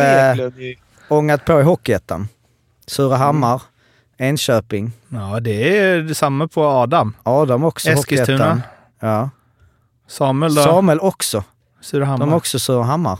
[0.60, 2.28] i- ångat på i Hockeyettan.
[2.86, 3.62] Surahammar,
[4.18, 4.92] Enköping.
[5.08, 7.16] Ja, det är detsamma på Adam.
[7.22, 8.62] Adam också Eskilstuna.
[9.00, 9.30] Ja.
[10.08, 10.62] Samuel då?
[10.62, 11.44] Samuel också.
[11.80, 12.26] Surahammar.
[12.26, 13.18] De är också Surahammar.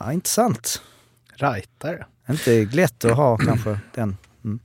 [0.00, 0.82] Ja, intressant.
[1.34, 2.06] Rightare.
[2.28, 4.16] Inte lätt att ha kanske den.
[4.44, 4.58] Mm.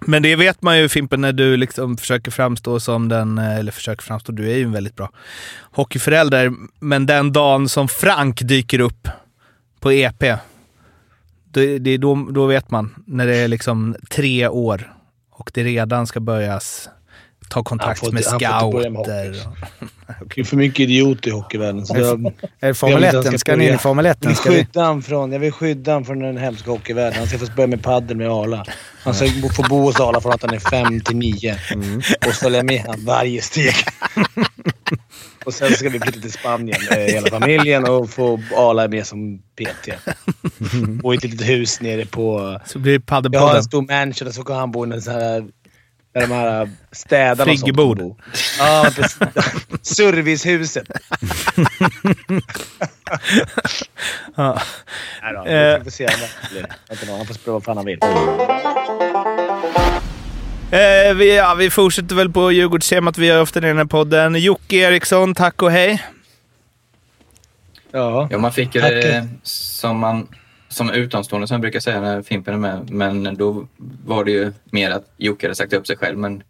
[0.00, 3.72] Men det vet man ju Fimpen när du liksom försöker framstå som den, eh, eller
[3.72, 5.10] försöker framstå, du är ju en väldigt bra
[5.72, 6.52] hockeyförälder.
[6.80, 9.08] Men den dagen som Frank dyker upp
[9.80, 10.24] på EP,
[11.44, 12.94] det, det då, då vet man.
[13.06, 14.94] När det är liksom tre år
[15.30, 16.88] och det redan ska börjas
[17.50, 19.34] ta kontakt får med scouter.
[20.34, 21.86] Det är för mycket idioter i hockeyvärlden.
[21.86, 23.34] Så jag, Är Formel Jag vill inte 1?
[23.34, 23.78] att Ska ni in i.
[23.78, 24.18] Formel 1?
[24.20, 27.18] jag, vill skydda han från, jag vill skydda han från den hemska hockeyvärlden.
[27.18, 28.64] Han ska få börja med padel med Arla.
[29.04, 31.56] Han ska bo- få bo hos Arla från att han är fem till nio.
[32.26, 33.74] Och följa med han varje steg.
[35.44, 39.38] och sen ska vi flytta till Spanien med hela familjen och få Arla med som
[39.38, 39.88] PT.
[41.02, 42.58] Och i ett litet hus nere på...
[42.66, 43.56] Så blir det Jag har paddelpodden.
[43.56, 45.44] en stor mansion och så kan han bo i en sån här...
[46.12, 48.16] Där de här städarna och sånt Friggebod.
[48.58, 48.86] Ja.
[49.82, 50.86] Servicehuset.
[54.36, 54.60] Ja.
[55.22, 55.78] Nej då, Eh.
[55.78, 56.06] vi får se.
[56.06, 57.98] det Han får spela vad fan han vill.
[60.72, 64.34] Eh, vi, ja, vi fortsätter väl på Djurgårdstemat vi gör ofta i den här podden.
[64.34, 66.02] Jocke Eriksson, tack och hej.
[67.92, 68.28] Ja.
[68.30, 70.28] Ja, man fick ju det som man
[70.70, 72.90] som utomstående som jag brukar säga när Fimpen är med.
[72.90, 73.66] Men då
[74.06, 76.18] var det ju mer att Jocke hade sagt upp sig själv.
[76.18, 76.42] Men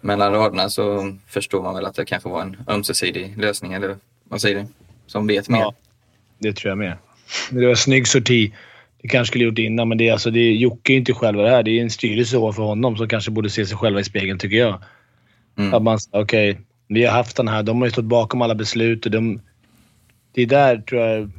[0.00, 3.72] mellan raderna så förstår man väl att det kanske var en ömsesidig lösning.
[3.72, 4.66] Eller vad säger du?
[5.06, 5.58] Som vet mer.
[5.58, 5.74] Ja.
[6.38, 6.96] Det tror jag med.
[7.50, 8.54] Det var snygg sorti.
[9.02, 11.42] Det kanske skulle gjort innan, men det är, alltså, det är, Jocke är inte själva
[11.42, 11.62] det här.
[11.62, 14.56] Det är en styrelse för honom som kanske borde se sig själva i spegeln, tycker
[14.56, 14.82] jag.
[15.58, 15.74] Mm.
[15.74, 17.62] Att man säger, okej, vi har haft den här.
[17.62, 19.40] De har ju stått bakom alla beslut och de...
[20.32, 21.30] Det är där, tror jag...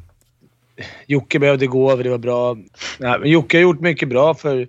[1.08, 2.58] Jocke behövde gå över, det var bra.
[3.00, 4.68] Nej, men Jocke har gjort mycket bra för,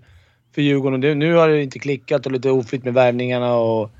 [0.54, 0.94] för Djurgården.
[0.94, 3.90] Och det, nu har det inte klickat och lite oflytt med värvningarna och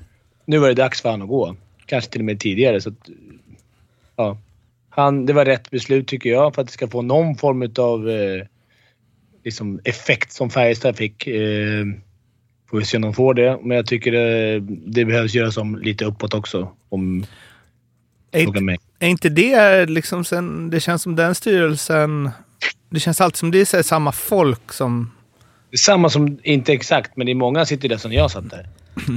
[0.45, 1.55] nu var det dags för han att gå.
[1.85, 2.81] Kanske till och med tidigare.
[2.81, 3.09] Så att,
[4.15, 4.37] ja.
[4.89, 8.09] han, det var rätt beslut tycker jag för att det ska få någon form av
[8.09, 8.45] eh,
[9.43, 11.27] liksom effekt som Färjestad fick.
[11.27, 11.85] Eh,
[12.69, 13.59] får vi se om de får det.
[13.63, 16.71] Men jag tycker det, det behövs göras om lite uppåt också.
[16.89, 17.25] Om
[18.31, 22.29] är, är inte det liksom sen, det känns som den styrelsen,
[22.89, 25.11] det känns alltid som det är samma folk som,
[25.69, 28.49] Det är samma som, inte exakt, men det är många sitter där som jag satt
[28.49, 28.69] där.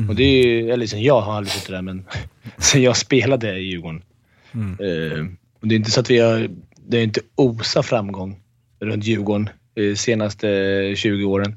[0.09, 2.05] Och det är ju, eller sen jag har aldrig suttit där, men
[2.59, 4.03] sen jag spelade i Djurgården.
[4.55, 5.27] Eh,
[5.61, 6.51] och det är inte så att vi har...
[6.87, 8.41] Det är inte osa framgång
[8.81, 10.47] runt Djurgården de senaste
[10.97, 11.57] 20 åren.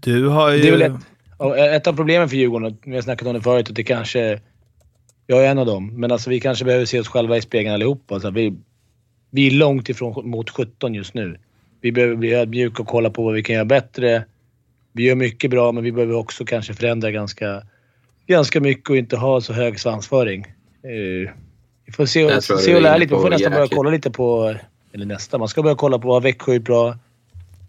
[0.00, 0.62] du har ju...
[0.62, 3.68] Det är väl ett, ett av problemen för Djurgården, vi har snackat om det förut,
[3.68, 4.40] att det kanske...
[5.26, 7.74] Jag är en av dem, men alltså vi kanske behöver se oss själva i spegeln
[7.74, 8.14] allihopa.
[8.14, 8.54] Alltså vi,
[9.30, 11.38] vi är långt ifrån mot 17 just nu.
[11.80, 14.24] Vi behöver bli ödmjuka och kolla på vad vi kan göra bättre.
[14.92, 17.62] Vi gör mycket bra, men vi behöver också kanske förändra ganska,
[18.26, 20.46] ganska mycket och inte ha så hög svansföring.
[20.82, 21.32] Eh,
[21.86, 23.14] vi får se, tror se och är lära lite.
[23.14, 24.54] Vi får nästan börja kolla lite på...
[24.92, 25.38] Eller nästa.
[25.38, 26.96] Man ska börja kolla på vad Växjö gjort bra.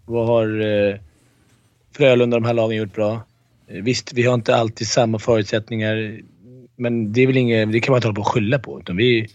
[0.04, 0.96] Vad har eh,
[1.92, 3.20] Frölunda och de här lagen gjort bra?
[3.68, 6.20] Eh, Visst, vi har inte alltid samma förutsättningar.
[6.76, 7.72] Men det är väl inget...
[7.72, 8.80] Det kan man inte hålla på och skylla på.
[8.80, 9.28] Utan vi...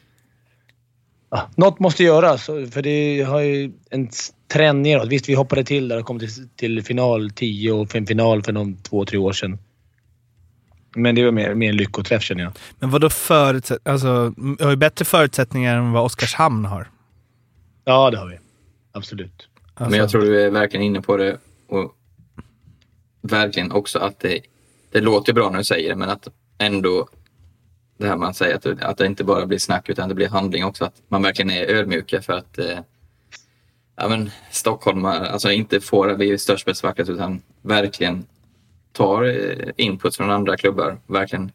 [1.29, 2.45] Ja, något måste göras.
[2.45, 4.09] För det har ju en
[4.47, 5.07] trend neråt.
[5.07, 8.77] Visst, vi hoppade till där och kom till, till final 10 och final för någon
[8.77, 9.57] två, tre år sedan.
[10.95, 12.53] Men det var mer, mer en lyckoträff känner jag.
[12.79, 13.87] Men vadå förutsätt...
[13.87, 16.89] Alltså, vi har ju bättre förutsättningar än vad Oskarshamn har.
[17.85, 18.39] Ja, det har vi.
[18.91, 19.47] Absolut.
[19.73, 21.37] Alltså, Men jag tror du är verkligen inne på det.
[21.67, 21.95] Och
[23.21, 24.39] verkligen också att det,
[24.91, 26.27] det låter bra när du säger det, men att
[26.57, 27.07] ändå
[28.01, 30.27] det här man säger att, det- att det inte bara blir snack utan det blir
[30.29, 30.85] handling också.
[30.85, 32.79] Att man verkligen är ödmjuka för att eh,
[33.95, 38.25] ja, men stockholmare alltså inte får bli störstspetsvackret utan verkligen
[38.91, 40.97] tar eh, input från andra klubbar.
[41.07, 41.51] Verkligen,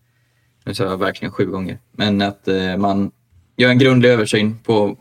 [0.65, 1.79] nu sa jag verkligen sju gånger.
[1.93, 3.11] Men att eh, man
[3.57, 4.97] gör en grundlig översyn på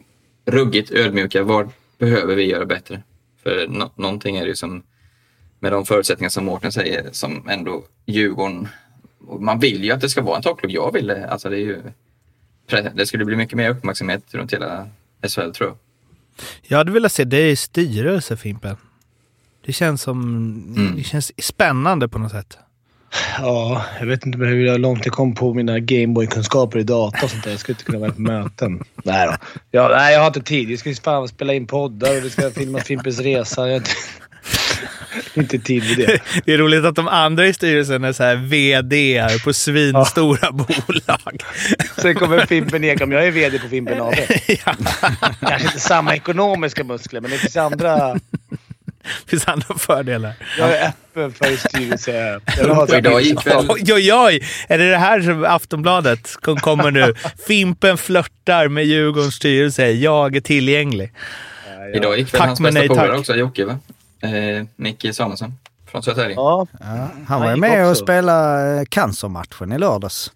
[0.46, 1.44] ruggigt ödmjuka.
[1.44, 3.04] Vad behöver vi göra bättre?
[3.44, 4.84] För no någonting är det ju som
[5.60, 8.68] med de förutsättningar som Mårten säger som ändå Djurgården
[9.28, 10.72] och Man vill ju att det ska vara en toppklubb.
[10.72, 11.30] Jag vill det.
[11.30, 11.82] Alltså det, är ju,
[12.94, 14.88] det skulle bli mycket mer uppmärksamhet runt hela
[15.28, 15.78] SHL tror jag.
[16.64, 18.78] Jag hade velat se dig i styrelse, Fimpen.
[19.66, 20.22] Det känns som...
[20.78, 20.96] Mm.
[20.96, 22.58] Det känns spännande på något sätt.
[23.40, 27.44] Ja, jag vet inte hur långt jag kom på mina Gameboy-kunskaper i data och sånt
[27.44, 27.52] där.
[27.52, 28.84] Jag skulle inte kunna vara på möten.
[29.04, 29.34] Nej då.
[29.72, 30.72] Ja, nej, jag har inte tid.
[30.72, 33.70] Jag ska ju spela in poddar och det ska filmas Fimpens Resa.
[33.70, 33.84] Jag
[35.38, 36.20] inte, tid med det.
[36.46, 41.44] Det är roligt att de andra i styrelsen är så här VD på svinstora bolag.
[41.98, 43.12] Sen kommer Fimpen Ekholm.
[43.12, 44.14] Jag är VD på Fimpen AB.
[44.66, 44.76] ja.
[45.42, 48.14] Kanske inte samma ekonomiska muskler, men det finns andra.
[49.24, 50.34] Det finns andra fördelar.
[50.60, 52.40] Jag är öppen för styrelse.
[53.70, 54.44] Oj, oj, oj!
[54.68, 57.14] Är det det här som Aftonbladet kom- kommer nu?
[57.48, 59.92] Fimpen flörtar med Djurgårdens styrelse.
[59.92, 61.12] Jag är tillgänglig.
[61.96, 63.80] Idag gick väl Tack, hans bästa polare också, Jocke va?
[64.26, 65.54] Eh, Micke Samuelsson
[65.92, 66.36] från Södertälje.
[66.36, 66.68] Ja,
[67.28, 68.04] Han var ju gick med och också.
[68.04, 70.32] spelade eh, cancermatchen i lördags.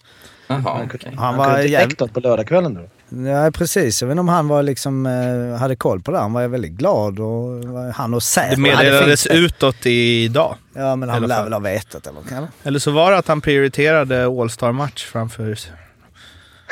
[0.47, 0.99] Jaha, okej.
[1.03, 1.99] Han han var kunde inte jävligt...
[1.99, 2.81] något på lördagskvällen då.
[3.29, 4.01] Ja, precis.
[4.01, 6.17] Jag vet inte om han var liksom, eh, hade koll på det.
[6.19, 10.55] Han var väldigt glad och var- han och Säter Det meddelades utåt idag.
[10.73, 12.21] Ja, men han lär väl ha vetat eller?
[12.37, 12.47] eller?
[12.63, 15.55] Eller så var det att han prioriterade All-Star-match framför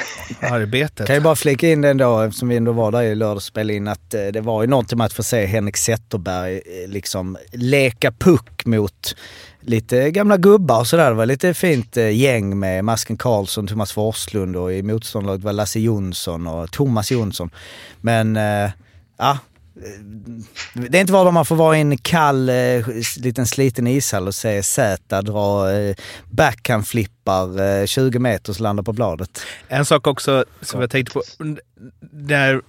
[0.42, 1.08] arbetet.
[1.08, 3.44] Kan ju bara flika in den då, eftersom vi ändå var där i lördags och
[3.44, 6.90] spelade in, att eh, det var ju någonting med att få se Henrik Zetterberg eh,
[6.90, 9.16] liksom leka puck mot
[9.62, 11.10] lite gamla gubbar och sådär.
[11.10, 15.54] Det var lite fint eh, gäng med Masken Karlsson, Thomas Forslund och i motståndarlaget var
[15.54, 17.50] Lasse Jonsson och Thomas Jonsson.
[18.02, 18.36] Men
[19.18, 19.38] ja,
[20.74, 22.88] det är inte var man får vara i en kall, eh,
[23.18, 25.96] liten sliten ishall och se Zäta dra eh,
[26.30, 29.42] backhandflippar eh, 20 meter och landa på bladet.
[29.68, 31.24] En sak också som jag tänkte på.
[32.12, 32.62] Där,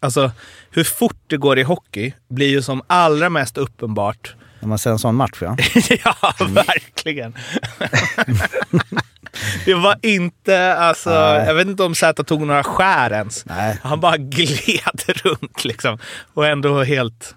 [0.00, 0.32] alltså,
[0.70, 4.34] hur fort det går i hockey blir ju som allra mest uppenbart.
[4.60, 5.56] När man ser en sån match ja.
[6.04, 7.34] ja, verkligen.
[9.64, 11.46] det var inte, alltså, Nej.
[11.46, 13.46] jag vet inte om Zäta tog några skär ens.
[13.46, 13.78] Nej.
[13.82, 15.98] Han bara gled runt liksom.
[16.34, 17.34] Och ändå helt,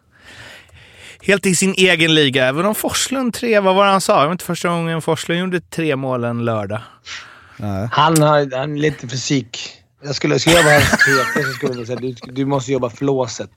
[1.21, 2.45] helt i sin egen liga.
[2.45, 4.19] Även om Forslund tre, vad var det han sa?
[4.19, 6.81] Det var inte första gången Forslund gjorde tre mål en lördag.
[7.91, 9.82] Han har han, lite fysik.
[10.05, 13.49] Jag skulle, skulle jag vara PT så skulle jag säga du, du måste jobba flåset.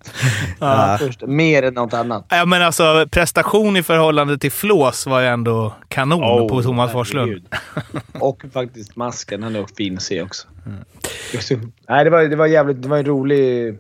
[0.61, 0.97] Ja.
[1.01, 2.27] Först, mer än något annat.
[2.29, 6.93] Ja, men alltså prestation i förhållande till flås var ju ändå kanon Oh, på Thomas
[6.93, 7.49] Forslund.
[8.21, 9.43] Och faktiskt masken.
[9.43, 10.49] Han är fin att se också.
[11.33, 11.61] Just det.
[11.89, 12.83] Nej, det var, det var jävligt...
[12.83, 13.79] Det var en rolig...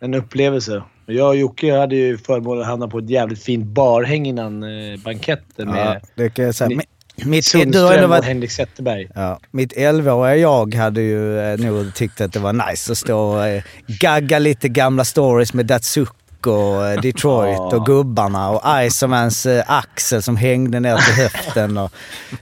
[0.00, 0.82] En upplevelse.
[1.06, 5.00] Jag och Jocke hade ju förmånen att hamna på ett jävligt fint barhäng innan eh,
[5.04, 6.68] banketten ja med det kan jag säga.
[6.68, 6.84] Ni-
[7.24, 9.08] Mi- Mitt, du ändå Sundström och varit, Henrik Zetterberg.
[9.14, 13.18] ja, mitt 11-åriga jag hade ju eh, nog tyckt att det var nice att stå
[13.20, 16.08] och eh, gagga lite gamla stories med Datsuk
[16.46, 21.78] och eh, Detroit och gubbarna och Icermans eh, axel som hängde ner till höften.
[21.78, 21.92] Och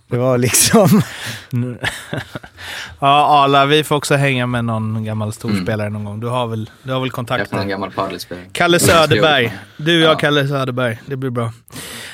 [0.09, 1.03] det var liksom...
[3.03, 6.21] Ja, Arla, vi får också hänga med någon gammal storspelare någon gång.
[6.21, 7.69] Du har väl, du har väl Jag kontakt är en där?
[7.69, 8.45] gammal padelspelare.
[8.53, 9.53] Kalle Söderberg.
[9.77, 10.19] Du och jag, Ja.
[10.19, 10.99] Kalle Söderberg.
[11.07, 11.53] Det blir bra.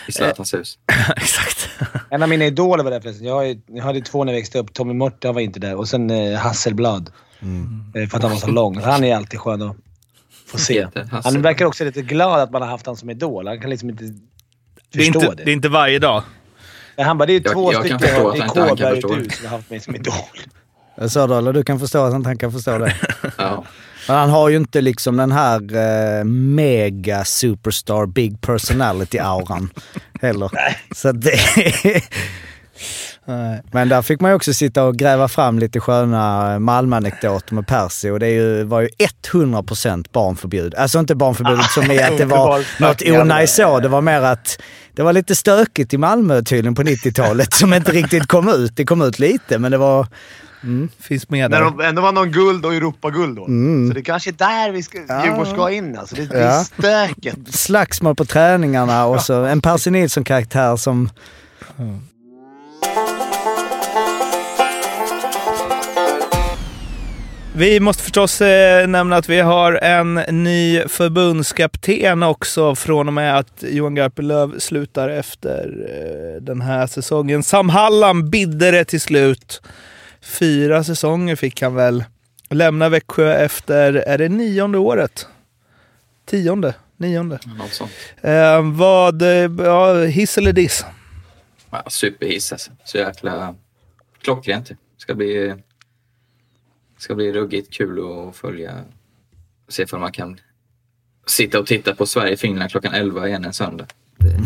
[0.07, 0.79] I Zlatans hus.
[2.11, 3.27] En av mina idoler var där förresten.
[3.27, 4.73] Jag, har ju- jag hade två när jag växte upp.
[4.73, 5.75] Tommy Mörte, han var inte där.
[5.75, 7.11] Och sen eh, Hasselblad.
[7.95, 8.79] Eh, för att han var så lång.
[8.79, 9.77] Han är alltid skön att
[10.47, 10.87] få se.
[11.25, 13.47] Han verkar också lite glad att man har haft honom som idol.
[13.49, 15.45] Han kan liksom inte Det är, förstå inte, det.
[15.45, 16.23] det är inte varje dag.
[16.97, 19.23] Men han bara, det är Jag- två jag stycken i han han Kåberg och det.
[19.23, 20.15] du som har haft mig som idol.
[21.15, 22.95] Då, eller du kan förstå att han inte kan förstå det.
[23.39, 23.65] Ja.
[24.09, 25.61] Men han har ju inte liksom den här
[26.21, 29.69] eh, mega superstar big personality-auran
[30.27, 30.51] heller.
[30.95, 31.39] Så det...
[33.73, 38.11] Men där fick man ju också sitta och gräva fram lite sköna Malmö-anekdoter med Percy
[38.11, 38.89] och det ju, var ju
[39.33, 40.75] 100% barnförbjud.
[40.75, 43.81] Alltså inte barnförbud som i att det var något onajs så.
[43.81, 44.63] Det var mer att
[44.95, 48.77] det var lite stökigt i Malmö tydligen på 90-talet som inte riktigt kom ut.
[48.77, 50.07] Det kom ut lite men det var...
[51.01, 51.65] Finns med När där.
[51.65, 53.45] de ändå var någon guld och Europaguld då.
[53.89, 56.17] Så det kanske är där vi ska, Djurgården ska in alltså.
[56.17, 56.65] Det, det är Ja.
[56.65, 57.37] stöket.
[57.55, 61.11] slagsmål på träningarna och så en Percy Nilsson-karaktär som...
[67.55, 73.39] Vi måste förstås eh, nämna att vi har en ny förbundskapten också från och med
[73.39, 77.43] att Johan Garpenlöv slutar efter eh, den här säsongen.
[77.43, 79.63] Sam Hallam bidde det till slut.
[80.27, 82.05] Fyra säsonger fick han väl.
[82.51, 85.27] Lämna Växjö efter, är det nionde året?
[86.25, 86.75] Tionde?
[86.97, 87.39] Nionde?
[88.21, 90.85] Eh, vad, eh, ja, hiss eller diss?
[91.71, 92.71] Ja, superhiss alltså.
[92.85, 93.55] Så jäkla
[94.23, 94.71] klockrent.
[94.97, 95.55] Ska bli
[96.99, 98.85] ska bli ruggigt kul att följa.
[99.69, 100.41] Se om man kan
[101.27, 103.87] sitta och titta på Sverige-Finland klockan 11 igen en söndag.
[104.19, 104.37] Det,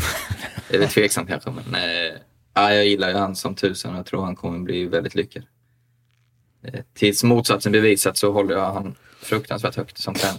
[0.68, 2.16] det är väl tveksamt kanske, men eh,
[2.54, 5.42] ja, jag gillar ju han som tusan och jag tror han kommer bli väldigt lyckad.
[6.62, 10.38] Eh, tills motsatsen bevisat så håller jag han fruktansvärt högt som tränare.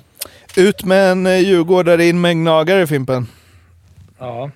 [0.55, 3.28] Ut med en eh, djurgårdare, in med en gnagare, Fimpen.
[4.19, 4.51] Ja,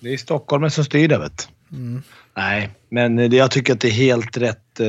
[0.00, 1.48] det är stockholmare som styr det vet
[2.36, 4.80] Nej, men det- jag tycker att det är helt rätt.
[4.80, 4.86] eh,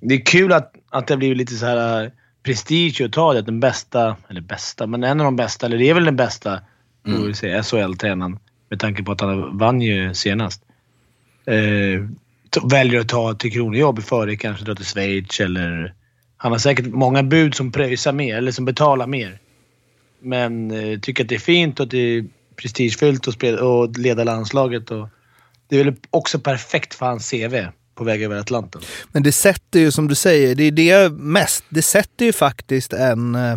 [0.00, 2.10] Det är kul att, att det har blivit lite så här eh,
[2.42, 3.42] prestige att ta det.
[3.42, 6.60] Den bästa, eller bästa, men en av de bästa, eller det är väl den bästa,
[7.06, 7.34] Mm.
[7.62, 8.38] SHL-tränaren.
[8.68, 10.62] Med tanke på att han vann ju senast.
[12.64, 15.94] Väljer att ta till kronjobb före kanske dra till Schweiz eller...
[16.36, 19.38] Han har säkert många bud som pröjsar mer, eller som betalar mer.
[20.22, 22.24] Men eh, tycker att det är fint och att det är
[22.56, 24.90] prestigefyllt att spela, och leda landslaget.
[24.90, 25.08] Och
[25.68, 28.82] det är väl också perfekt för hans CV på väg över Atlanten.
[29.12, 32.92] Men det sätter ju, som du säger, det är det mest, det sätter ju faktiskt
[32.92, 33.34] en...
[33.34, 33.56] eh,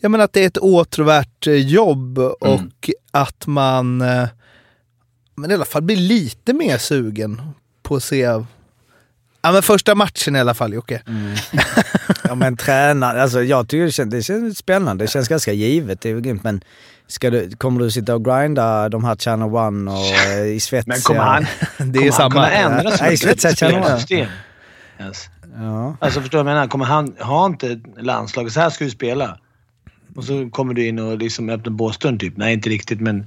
[0.00, 4.28] Jag menar att det är ett åtråvärt eh, jobb och att man eh,
[5.36, 7.42] men i alla fall blir lite mer sugen
[7.86, 8.20] på att se...
[9.42, 11.02] Ja men första matchen i alla fall Jocke.
[12.24, 15.04] Ja men träna, alltså jag tycker det känns, det känns spännande.
[15.04, 16.44] Det känns ganska givet, det är grymt.
[16.44, 16.60] Men
[17.06, 20.94] ska du, kommer du sitta och grinda de här Channel One och eh, i svetsiga...
[20.94, 21.42] Men kommer han,
[21.78, 22.30] Det är kommer han samma.
[22.30, 23.84] kunna ändra Nej, sitt svetsad känner man.
[23.84, 24.28] spelsystem?
[25.00, 25.28] Yes.
[25.56, 25.96] Ja.
[26.00, 26.68] Alltså förstår du vad jag menar?
[26.68, 29.38] Kommer han ha inte landslaget så här ska du spela.
[30.16, 32.36] Och så kommer du in och liksom öppnar båsdörren typ.
[32.36, 33.26] Nej, inte riktigt men...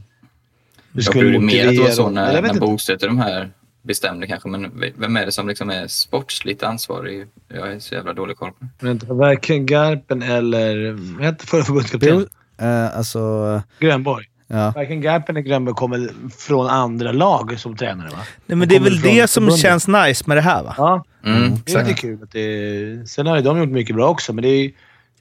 [0.91, 3.51] Du Jag borde mer att det var så när, när och de här
[3.81, 4.49] bestämde kanske.
[4.49, 7.27] Men vem är det som liksom är sportsligt ansvarig?
[7.47, 9.03] Jag är så jävla dålig koll på det.
[9.13, 10.91] Varken Garpen eller...
[11.17, 12.27] Vad hette förra förbundskaptenen?
[12.57, 14.25] Eh, alltså, Grönborg.
[14.47, 14.71] ja.
[14.75, 18.17] Varken Garpen eller Grönborg kommer från andra lag som tränare va?
[18.45, 19.61] Nej, men De det är väl det som förbundet.
[19.61, 20.73] känns nice med det här va?
[20.77, 21.51] Ja, Mm.
[21.65, 22.23] det är lite kul.
[22.23, 24.71] Att det, sen har ju de gjort mycket bra också, men det är,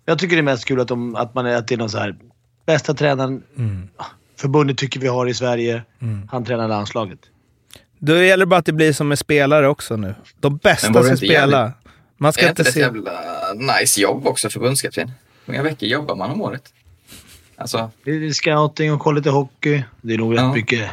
[0.04, 1.90] jag tycker det är mest kul att, de, att, man är, att det är någon
[1.90, 2.16] så här...
[2.66, 3.42] Bästa tränaren
[4.40, 5.82] förbundet tycker vi har i Sverige.
[6.30, 7.18] Han tränar landslaget.
[7.98, 10.14] Då gäller det bara att det blir som med spelare också nu.
[10.40, 11.72] De bästa som inte spelar.
[12.16, 12.80] Man Är ska inte inte det ett se...
[12.80, 13.12] jävla
[13.80, 15.10] nice jobb också förbundskapten?
[15.44, 16.62] Hur många veckor jobbar man om året?
[17.56, 19.82] Alltså, Det är scouting och kolla lite hockey.
[20.00, 20.54] Det är nog rätt Ja.
[20.54, 20.90] mycket.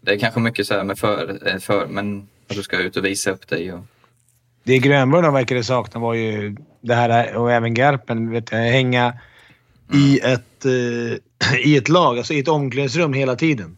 [0.00, 2.96] det är kanske mycket så här med för, eh, för men att du ska ut
[2.96, 3.72] och visa upp dig.
[3.72, 3.80] Och,
[4.64, 9.14] Det Grönborg de verkade sakna var ju det här, och även Garpen, vet jag, hänga
[9.94, 13.76] i ett, eh, i ett lag, alltså i ett omklädningsrum hela tiden.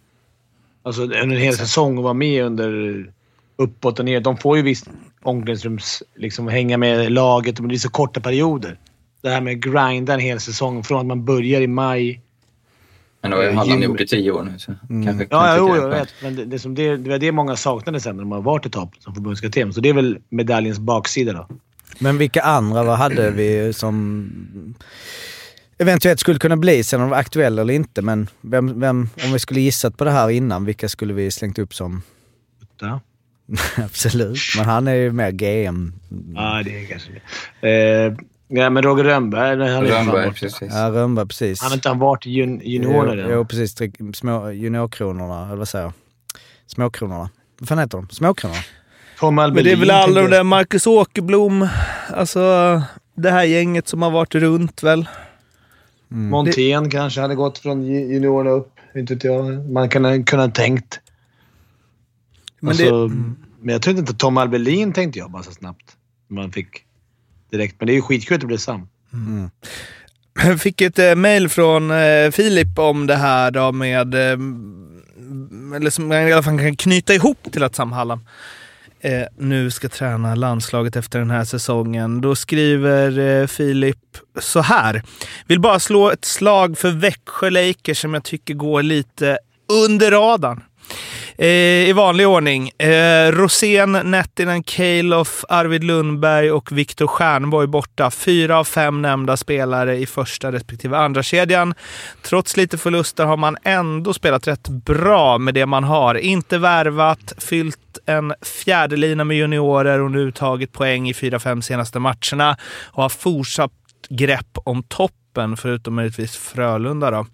[0.85, 3.05] Alltså under en hel säsong och vara med under
[3.57, 4.21] uppåt och ner.
[4.21, 4.89] De får ju visst
[5.23, 6.03] omklädningsrums...
[6.17, 8.79] Liksom hänga med laget, men det är så korta perioder.
[9.23, 12.21] Det här med att grinda en hel säsong från att man börjar i maj.
[13.21, 14.59] men det har ju Eh, Halland gjort i tio år nu.
[14.59, 14.75] Så
[15.05, 16.09] kanske Ja, kan jo, jag vet.
[16.23, 18.67] Men det, det, som det, det var det många saknade sen när de har varit
[18.67, 19.73] i topp som förbundskapten.
[19.73, 21.49] Så det är väl medaljens baksida då.
[21.99, 24.31] Men vilka andra vad hade vi som
[25.79, 28.03] eventuellt skulle kunna bli, sen om de var aktuella eller inte.
[28.03, 31.59] Men vem, vem, om vi skulle gissat på det här innan, vilka skulle vi slängt
[31.59, 32.03] upp som...
[32.81, 33.01] Ja.
[33.85, 35.93] Absolut, men han är ju mer GM.
[36.35, 37.11] Ja, det är kanske
[37.61, 37.69] det.
[37.69, 38.15] Eh,
[38.49, 40.69] ja, men Roger Rönnberg, han, Rönnberg, precis.
[40.71, 41.61] Ja, Rönnberg precis.
[41.61, 43.75] han har inte han varit jun, juniorerna Jo, jo precis.
[44.15, 45.93] Små juniorkronorna, eller vad säger jag?
[46.67, 47.31] Småkronorna.
[47.59, 48.09] Vad fan heter de?
[48.09, 48.61] Småkronorna?
[49.19, 50.43] Tom Men det är Albelin, väl alla de där.
[50.43, 51.69] Marcus Åkerblom,
[52.11, 52.83] alltså
[53.15, 55.07] det här gänget som har varit runt väl.
[56.09, 58.71] Montén kanske hade gått från ju- juniorerna upp.
[58.95, 59.71] Inte vet jag.
[59.71, 61.01] Man kan kunna ha tänkt.
[62.61, 63.15] Men alltså, det,
[63.61, 65.97] men jag tror inte att Tom Albelin tänkte jag bara så snabbt.
[66.29, 66.85] Man fick
[67.51, 67.75] direkt.
[67.79, 68.89] Men det är ju skitkul att det blev Sam.
[70.43, 74.39] Jag fick ett eh, mail från eh, Filip om det här då med, eh,
[75.77, 78.21] eller som man i alla fall kan knyta ihop till att Sam Hallam
[79.05, 82.21] eh, nu ska träna landslaget efter den här säsongen.
[82.21, 83.99] Då skriver eh, Filip
[84.41, 85.03] så här.
[85.47, 89.39] Vill bara slå ett slag för Växjö Lakers som jag tycker går lite
[89.69, 90.63] under radarn.
[91.37, 92.71] Eh, I vanlig ordning.
[92.79, 98.11] Eh, Rosén, Nettinen, Calof, Arvid Lundberg och Viktor Stjernborg borta.
[98.11, 101.75] Fyra av fem nämnda spelare i första respektive andra kedjan.
[102.23, 106.15] Trots lite förluster har man ändå spelat rätt bra med det man har.
[106.15, 111.99] Inte värvat, fyllt en fjärdelina med juniorer och nu tagit poäng i fyra, fem senaste
[111.99, 113.73] matcherna och har fortsatt
[114.09, 117.11] grepp om toppen, förutom möjligtvis Frölunda.
[117.11, 117.27] Då.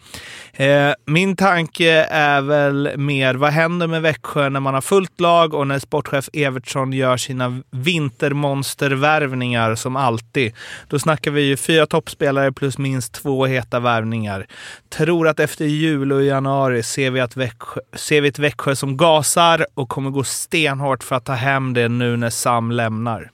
[0.60, 5.54] Eh, min tanke är väl mer, vad händer med Växjö när man har fullt lag
[5.54, 10.52] och när sportchef Evertsson gör sina vintermonstervärvningar som alltid?
[10.88, 14.46] Då snackar vi ju fyra toppspelare plus minst två heta värvningar.
[14.88, 18.96] Tror att efter jul och januari ser vi, att Växjö, ser vi ett Växjö som
[18.96, 23.30] gasar och kommer gå stenhårt för att ta hem det nu när Sam lämnar.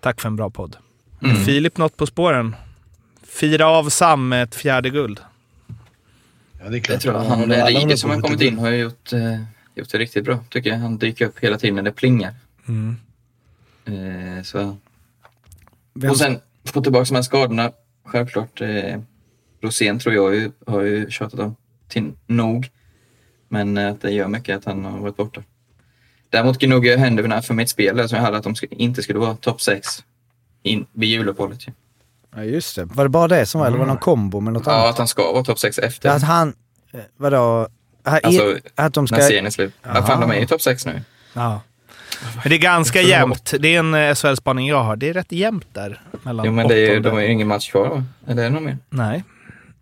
[0.00, 0.76] Tack för en bra podd.
[1.22, 1.36] Mm.
[1.36, 2.56] Är Filip något på spåren?
[3.28, 5.20] Fira av Sam med ett fjärde guld.
[6.62, 7.00] Ja, det är Jag klart.
[7.00, 9.40] tror att Ja, han, Rige som har kommit in har gjort, eh,
[9.74, 10.76] gjort det riktigt bra tycker jag.
[10.78, 12.34] Han dyker upp hela tiden när det plingar.
[12.68, 12.96] Mm.
[13.84, 14.76] Eh, så.
[15.94, 17.72] Vem- Och sen få tillbaka de här skadorna.
[18.04, 19.00] Självklart, eh,
[19.62, 21.56] Rosén tror jag ju, har ju tjatat om
[21.88, 22.68] till nog.
[23.48, 25.42] Men eh, att det gör mycket att han har varit borta.
[26.30, 29.36] Däremot gnuggar jag händerna för mitt spel som jag hade att de inte skulle vara
[29.36, 29.86] topp 6
[30.62, 31.60] in, vid juluppehållet.
[32.36, 32.84] Ja, just det.
[32.84, 33.66] Var det bara det som var?
[33.66, 34.88] Eller var det någon kombo med något Ja, annat?
[34.90, 36.08] att han ska vara topp 6 efter.
[36.08, 36.54] Ja, att han...
[36.92, 37.68] eh, Vadå?
[38.02, 39.16] Att, Alltså, att de ska...
[39.16, 39.74] När serien är slut.
[39.82, 41.02] Ja, fan, de är ju topp 6 nu.
[41.32, 41.60] Ja.
[42.42, 43.54] Men det är ganska jämnt.
[43.60, 44.96] Det är en eh, SHL-spaning jag har.
[44.96, 46.00] Det är rätt jämnt där.
[46.22, 48.04] Mellan Jo, men det är, ju- de har ju ingen match kvar va?
[48.26, 48.78] Eller är det någon mer?
[48.90, 49.24] Nej.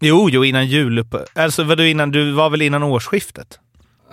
[0.00, 0.98] Jo, jo, innan jul.
[0.98, 1.14] Upp...
[1.34, 2.10] Alltså, vadå innan?
[2.10, 3.58] Du var väl innan årsskiftet?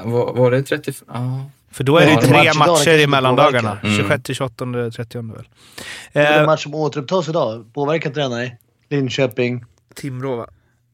[0.04, 0.94] Var, var det 30?
[1.14, 1.46] Ja.
[1.76, 3.78] För då är det ju tre matchdagen matcher i mellandagarna.
[3.84, 3.98] Mm.
[3.98, 5.48] 26, 28, 30 väl.
[6.14, 7.74] Det är Eh, en match som återupptas idag.
[7.74, 8.32] Påverkar inte den?
[8.32, 8.58] Nej.
[8.90, 9.66] Linköping.
[9.96, 10.48] Timrå, va?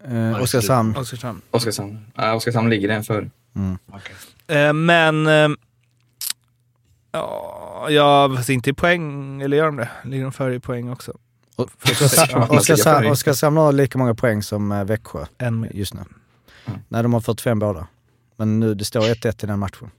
[0.07, 0.97] Eh, Oskarshamn.
[0.97, 1.41] Oskarshamn.
[1.51, 2.05] Oskarshamn.
[2.15, 3.29] Ja, Oskarshamn ligger den för.
[4.47, 5.27] Eh, men...
[5.27, 5.49] Eh,
[7.89, 9.41] ja, fast inte i poäng.
[9.41, 9.89] Eller gör de det?
[10.03, 11.13] Ligger de före i poäng också?
[11.57, 16.01] Oskarshamn- har lika många poäng som eh, Växjö En just nu.
[16.65, 16.79] Mm.
[16.87, 17.87] Nej, de har 45 båda.
[18.37, 19.91] Men nu, det står 1-1 i den matchen.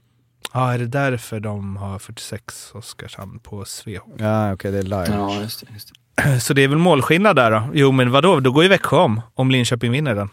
[0.53, 4.03] Ja, är det därför de har 46 Oskarshamn på Sveho?
[4.17, 5.05] Ja, okej, det är live.
[5.09, 5.73] Ja, just det.
[5.73, 5.91] Just
[6.23, 6.39] det.
[6.39, 7.63] Så det är väl målskillnad där då?
[7.73, 8.39] Jo, men vadå?
[8.39, 10.29] Då går ju Växjö om, om Linköping vinner den.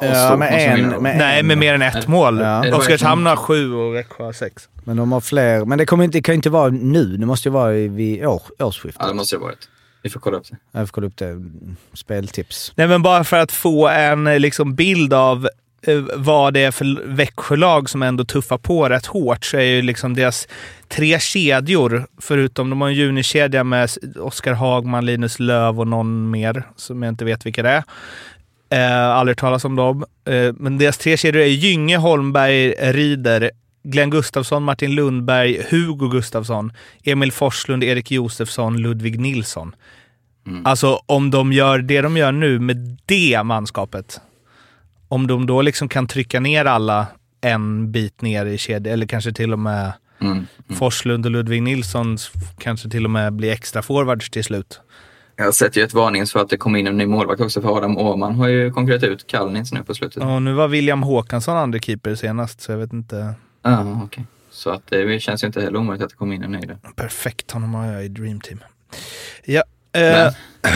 [0.00, 2.38] Ja, med en- med- Nej, med mer än ett mål.
[2.40, 2.76] Ja.
[2.76, 4.68] Oskarshamn har sju och Växjö har sex.
[4.84, 5.64] Men de har fler.
[5.64, 7.16] Men det, kommer inte, det kan ju inte vara nu.
[7.16, 8.96] Det måste ju vara i- vid år, årsskiftet.
[9.02, 9.68] Ja, det måste det ha varit.
[10.02, 10.56] Vi får kolla upp det.
[10.72, 11.42] Jag får kolla upp det.
[11.94, 12.72] Speltips.
[12.76, 15.48] Nej, men bara för att få en eh, liksom, bild av
[16.14, 20.14] vad det är för Växjölag som ändå tuffar på rätt hårt så är ju liksom
[20.14, 20.48] deras
[20.88, 26.68] tre kedjor, förutom de har en junikedja med Oskar Hagman, Linus Löv och någon mer
[26.76, 27.84] som jag inte vet vilka det är.
[28.70, 30.04] Eh, aldrig talas om dem.
[30.24, 33.50] Eh, men deras tre kedjor är Gynge, Holmberg, Rider,
[33.84, 36.72] Glenn Gustafsson, Martin Lundberg, Hugo Gustafsson,
[37.04, 39.74] Emil Forslund, Erik Josefsson, Ludvig Nilsson.
[40.46, 40.66] Mm.
[40.66, 44.20] Alltså om de gör det de gör nu med det manskapet.
[45.12, 47.06] Om de då liksom kan trycka ner alla
[47.40, 50.32] en bit ner i kedjan, eller kanske till och med Mm.
[50.32, 50.46] Mm.
[50.78, 52.18] Forslund och Ludvig Nilsson
[52.58, 54.80] kanske till och med blir extra forwards till slut.
[55.36, 57.76] Jag sett ju ett varnings för att det kom in en ny målvakt också för
[57.76, 60.22] Adam Åhman har ju konkurrerat ut Kallnins nu på slutet.
[60.22, 63.34] Och nu var William Håkansson andra keeper senast, så jag vet inte.
[63.62, 64.24] Ja, okej.
[64.50, 66.78] Så att det känns ju inte heller omöjligt att det kom in en ny där.
[66.96, 68.58] Perfekt, honom har jag i Dream Team.
[69.44, 69.62] Ja.
[69.92, 70.32] Men, Eh,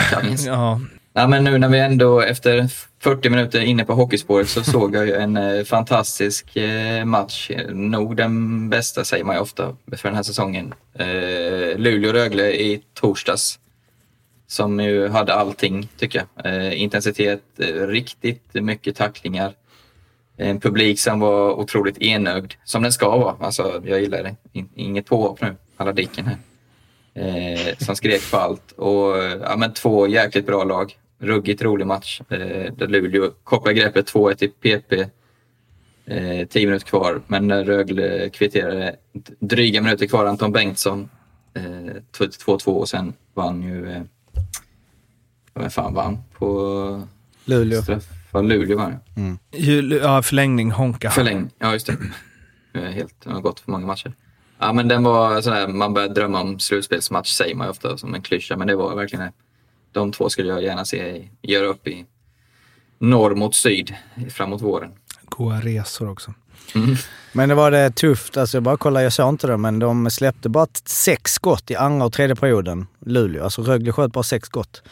[0.09, 0.45] Kallnins.
[0.45, 0.81] ja.
[1.17, 2.67] Ja, men nu när vi ändå efter
[2.99, 7.51] 40 minuter inne på hockeyspåret så såg jag ju en eh, fantastisk eh, match.
[7.69, 10.73] Nog den bästa säger man ju ofta för den här säsongen.
[10.93, 13.59] Eh, Luleå-Rögle i torsdags.
[14.47, 16.73] Som ju hade allting tycker jag.
[16.73, 17.43] Intensitet,
[17.87, 19.53] riktigt mycket tacklingar.
[20.37, 23.35] En publik som var otroligt enögd, som den ska vara.
[23.39, 24.35] Alltså, jag gillar det.
[24.75, 26.37] Inget påhopp nu, alla dicken här.
[27.13, 28.71] Eh, som skrek på allt.
[28.71, 30.95] Och ja, men två jäkligt bra lag.
[31.19, 32.21] Ruggigt rolig match.
[32.29, 34.93] Eh, där Luleå kopplar greppet 2-1 i PP.
[36.05, 38.95] Eh, tio minuter kvar, men när Rögle kvitterade
[39.39, 41.09] dryga minuter kvar, Anton Bengtsson.
[41.53, 41.61] Eh,
[42.17, 43.91] 2-2 och sen vann ju...
[43.91, 44.01] Eh,
[45.53, 47.07] vem fan vann på
[47.45, 47.81] Luleå.
[47.81, 48.05] straff?
[48.31, 48.99] Var Luleå vann
[49.51, 51.09] Jul, ja, förlängning, Honka.
[51.09, 51.97] Förläng, ja just det.
[52.79, 54.13] Helt, jag har gått för många matcher.
[54.59, 58.13] Ja men den var sådär, man börjar drömma om slutspelsmatch säger man ju ofta som
[58.13, 59.31] en klyscha, men det var verkligen det.
[59.97, 62.05] De två skulle jag gärna se göra upp i
[62.99, 63.95] norr mot syd
[64.29, 64.91] framåt våren.
[65.23, 66.33] Goa resor också.
[67.31, 68.37] Men det var det tufft.
[68.37, 71.75] Alltså jag bara kolla, jag såg inte det, men de släppte bara sex skott i
[71.75, 72.87] andra och tredje perioden.
[73.05, 73.43] Luleå.
[73.43, 74.83] Alltså Rögle sköt bara sex skott.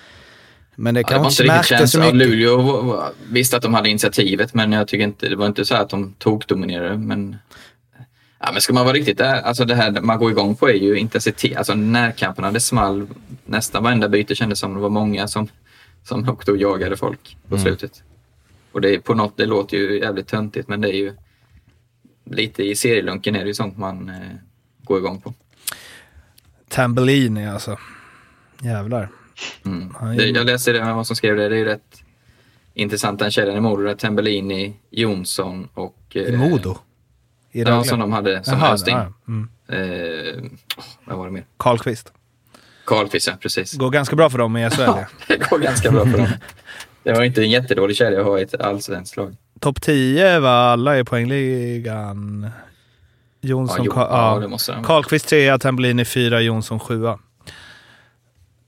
[0.75, 1.99] Men det Ja, det kan var inte smärta så.
[1.99, 2.29] Ja, mycket.
[2.29, 5.89] Luleå visste att de hade initiativet, men jag tycker inte, det var inte så att
[5.89, 6.97] de tog dominerade.
[6.97, 7.35] Men,
[8.45, 10.73] ja, men ska man vara riktigt där, alltså det här man går igång på är
[10.73, 11.57] ju intensitet.
[11.57, 13.07] Alltså närkamperna, det small
[13.45, 15.47] nästan varenda byte kändes som det var många som,
[16.03, 18.03] som åkte och jagade folk på slutet.
[18.71, 21.13] Och det är på något, det låter ju jävligt töntigt, men det är ju
[22.25, 24.15] lite i serielunken är det ju sånt man eh,
[24.83, 25.33] går igång på.
[26.67, 27.77] Tambellini alltså.
[28.61, 29.09] Jävlar.
[29.65, 30.17] Mm.
[30.17, 32.03] Det, jag läste det, vad som skrev det, det är ju rätt
[32.73, 35.97] intressant den kedjan i Modo, Tambellini, Jonsson och...
[36.11, 36.77] I eh, Modo.
[37.55, 38.95] I Ja, som de hade som Jaha, östing.
[38.95, 39.49] ja, mm.
[39.67, 40.43] Eh,
[41.05, 41.45] vad var det mer?
[41.57, 42.13] Karlqvist.
[42.85, 43.73] Karlqvist, ja precis.
[43.73, 44.81] Går ganska bra för dem i SHL.
[44.85, 45.05] ja.
[45.27, 46.27] Det går ganska bra för dem.
[47.03, 49.35] Det var inte en jättedålig kedja att ha i ett allsvenskt lag.
[49.59, 52.43] Topp 10 var alla i poängligan.
[53.41, 54.39] Ja, Jonsson, jo, Ka- ja, ja.
[54.39, 54.79] det måste.
[54.83, 57.01] Karlqvist 3, Tambellini 4, Jonsson 7.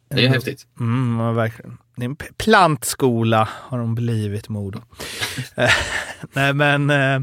[0.09, 0.65] Det är häftigt.
[0.79, 1.77] Mm, ja, verkligen.
[1.95, 4.79] Det är en plantskola har de blivit, Modo.
[5.55, 5.69] Eh,
[6.33, 7.19] Nej, men eh,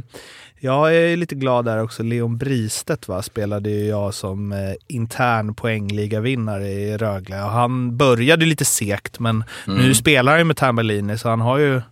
[0.64, 2.02] jag är lite glad där också.
[2.02, 7.42] Leon Bristedt va, spelade ju jag som eh, intern poängligavinnare i Rögle.
[7.42, 9.78] Och han började lite segt, men Mm.
[9.82, 11.82] nu spelar han ju med Tambellini, så han har ju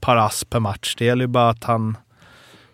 [0.00, 0.94] par ass per match.
[0.98, 1.96] Det gäller ju bara att han...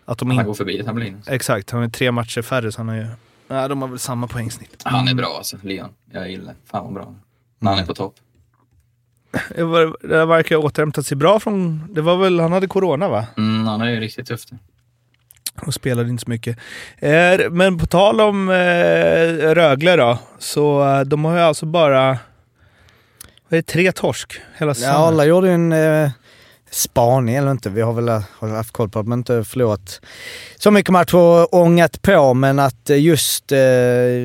[0.05, 1.21] Att de Han går förbi Tambellin.
[1.27, 3.07] Exakt, han har tre matcher färre, så han har ju...
[3.47, 4.81] Nej, de har väl samma poängsnitt.
[4.85, 5.89] Han är bra alltså, Leon.
[6.11, 7.15] Jag gillar Fan vad bra.
[7.59, 8.15] När han är på topp.
[10.01, 11.87] Det verkar ha återhämtat sig bra från...
[11.93, 12.39] Det var väl...
[12.39, 13.25] Han hade corona va?
[13.37, 14.49] Mm, han är ju riktigt tufft.
[15.65, 16.57] Och spelade inte så mycket.
[16.99, 22.17] Eh, men på tal om eh, Rögle då, så eh, de har ju alltså bara
[23.49, 24.95] vad är det, tre torsk hela Ja, säsongen.
[24.95, 26.09] alla gjorde ju en eh,
[26.71, 27.69] spaning, eller inte.
[27.69, 30.01] Vi har väl eh, har haft koll på att man inte förlorat
[30.59, 33.59] så mycket matcher och ångat på, men att eh, just eh,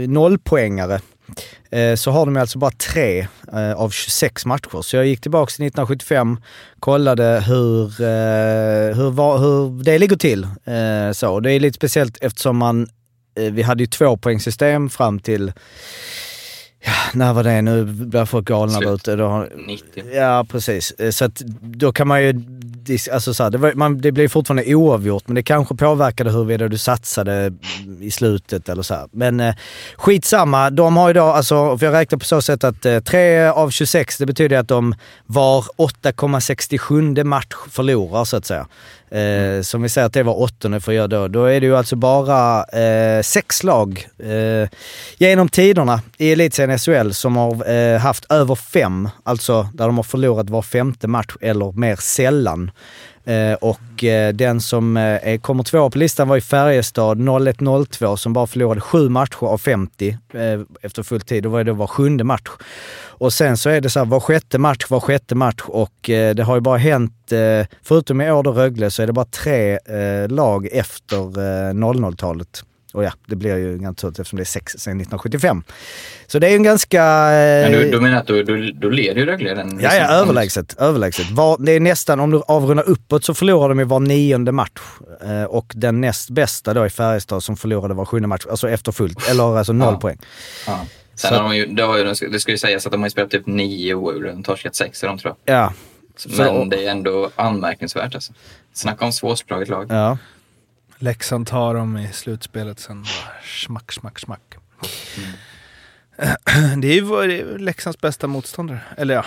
[0.08, 1.00] nollpoängare
[1.96, 4.82] så har de alltså bara tre eh, av 26 matcher.
[4.82, 6.36] Så jag gick tillbaka till 1975,
[6.80, 10.44] kollade hur, eh, hur, hur det ligger till.
[10.44, 11.40] Eh, så.
[11.40, 12.88] Det är lite speciellt eftersom man,
[13.38, 15.52] eh, vi hade ju två poängsystem fram till
[16.84, 17.84] Ja, när var det nu?
[17.84, 19.16] Börjar folk galna där ute.
[19.16, 20.04] Då har- 90.
[20.14, 20.90] Ja, precis.
[20.90, 22.32] Eh, Så att då kan man ju
[22.84, 26.30] disk, Alltså så här, det, var, man, det blir fortfarande oavgjort, men det kanske påverkade
[26.30, 27.52] huruvida du satsade
[28.00, 29.08] i slutet eller så här.
[29.12, 29.54] Men eh,
[29.96, 30.70] skitsamma.
[30.70, 34.18] De har idag, alltså, för jag räknar på så sätt att eh, 3 av 26,
[34.18, 34.94] det betyder att de
[35.26, 38.66] var 8,67 match förlorar så att säga.
[39.12, 41.28] Eh, som vi säger att det var åttonde för jag då.
[41.28, 44.68] Då är det ju alltså bara eh, sex lag eh,
[45.16, 50.02] genom tiderna i elitserien SHL som har eh, haft över fem, alltså där de har
[50.02, 52.70] förlorat var femte match eller mer sällan.
[53.24, 58.32] Eh, och eh, den som eh, kommer två på listan var i Färjestad 01-02 som
[58.32, 60.18] bara förlorade sju matcher av 50
[60.82, 61.42] efter full tid.
[61.42, 62.50] Då var det var sjunde match.
[62.94, 66.42] Och sen så är det så här var sjätte match, var sjätte match och det
[66.42, 67.32] har ju bara hänt,
[67.82, 69.78] förutom i år då Rögle, så är det bara tre
[70.28, 71.16] lag efter
[71.72, 72.64] 00-talet.
[72.94, 75.62] Och ja, det blir ju naturligt eftersom det är sex sedan 1975.
[76.26, 77.02] Så det är ju en ganska...
[77.04, 79.78] Eh, Men du, du menar att då, då, då leder ju Rögle den?
[79.82, 80.74] Ja, ja, överlägset.
[80.78, 81.30] överlägset.
[81.30, 84.80] Var, det är nästan, om du avrundar uppåt så förlorar de ju var nionde match.
[85.24, 88.92] Eh, och den näst bästa då i Färjestad som förlorade var sjunde match, alltså efter
[88.92, 90.00] fullt, eller alltså noll Ja.
[90.00, 90.18] poäng.
[90.66, 90.80] Ja.
[91.14, 93.06] Sen Så- har de ju, det, har ju, det ska ju sägas att de har
[93.06, 95.54] ju spelat typ nio oavgjorda, de torskat sex i dem tror jag.
[95.56, 95.72] Ja.
[96.28, 98.32] Men Så- det är ändå anmärkningsvärt alltså.
[98.74, 99.86] Snacka om svårslaget lag.
[99.90, 100.18] ja.
[101.02, 103.04] Leksand tar dem i slutspelet sen
[103.64, 104.40] smack, smack, smack.
[106.78, 108.80] Det är ju vår- det är ju Leksands bästa motståndare.
[108.96, 109.24] Eller ja,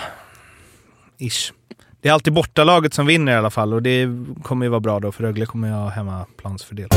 [1.18, 1.52] ish.
[2.00, 4.08] Det är alltid bortalaget som vinner i alla fall och det
[4.42, 6.88] kommer ju vara bra då för Rögle kommer ju ha hemmaplansfördel.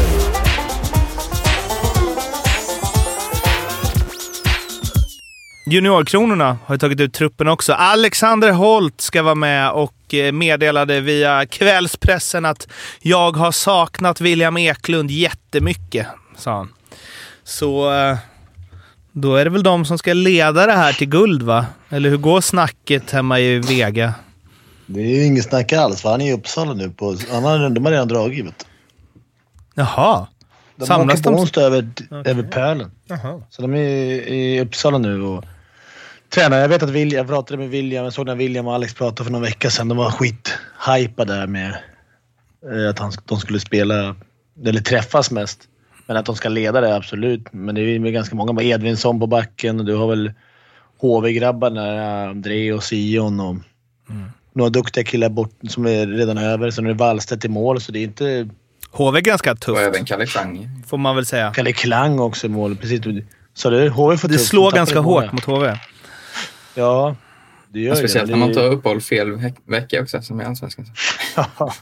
[5.71, 7.73] Juniorkronorna har tagit ut truppen också.
[7.73, 12.67] Alexander Holt ska vara med och eh, meddelade via kvällspressen att
[13.01, 16.07] jag har saknat William Eklund jättemycket,
[16.37, 16.73] sa han.
[17.43, 18.17] Så eh,
[19.11, 21.65] då är det väl de som ska leda det här till guld, va?
[21.89, 24.13] Eller hur går snacket hemma i Vega?
[24.85, 26.89] Det är ju inget snack alls, för han är i Uppsala nu.
[26.89, 28.45] På, han har, de har redan dragit.
[28.45, 28.65] Vet.
[29.73, 30.27] Jaha.
[30.75, 31.39] De Samlas åker på de?
[31.39, 31.89] onsdag över,
[32.25, 32.91] över pölen.
[33.49, 33.79] Så de är
[34.27, 35.45] i Uppsala nu och
[36.29, 36.57] tränar.
[36.57, 39.23] Jag vet att William, jag pratade med William, jag såg när William och Alex pratade
[39.23, 39.87] för någon vecka sedan.
[39.87, 41.69] De var skithypade där med
[42.73, 44.15] eh, att han, de skulle spela,
[44.65, 45.59] eller träffas mest.
[46.07, 47.53] Men att de ska leda det, absolut.
[47.53, 48.53] Men det är ju ganska många.
[48.53, 50.33] Med Edvinsson på backen och du har väl
[51.01, 53.55] HV-grabbarna, André och Sion och
[54.53, 56.71] några duktiga killar bort som är redan över.
[56.71, 58.49] Sen är det Wallstedt i mål, så det är inte...
[58.91, 60.83] HV är ganska Och tufft, även Kalle Klang.
[60.87, 61.51] får man väl säga.
[61.55, 62.75] Kalle Klang också i mål.
[62.75, 63.01] Precis.
[63.53, 64.49] Så det, HV får Det tufft.
[64.49, 65.77] Slår ganska hårt mot HV.
[66.75, 67.15] Ja,
[67.69, 68.31] det gör speciellt det.
[68.37, 70.85] när man tar uppehåll fel veck- vecka också, som i Allsvenskan.
[71.35, 71.73] Ja.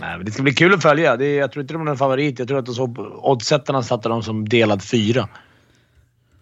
[0.00, 1.16] Nej, men det ska bli kul att följa.
[1.16, 2.38] Det är, jag tror inte de är någon favorit.
[2.38, 2.84] Jag tror att de så,
[3.22, 5.28] oddsättarna satte dem som delad fyra.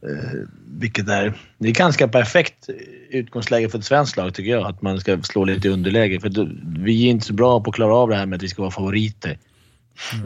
[0.03, 2.69] Eh, vilket är, det är ganska perfekt
[3.11, 4.67] utgångsläge för ett svenskt lag tycker jag.
[4.67, 6.21] Att man ska slå lite underläge.
[6.21, 8.43] För då, vi är inte så bra på att klara av det här med att
[8.43, 9.39] vi ska vara favoriter.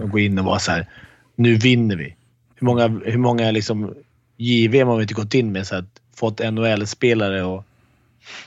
[0.03, 0.89] Och gå in och vara så här.
[1.37, 2.17] Nu vinner vi.
[2.55, 3.95] Hur många, hur många liksom
[4.37, 5.67] JVM har vi inte gått in med?
[5.67, 7.64] Så att fått NHL-spelare och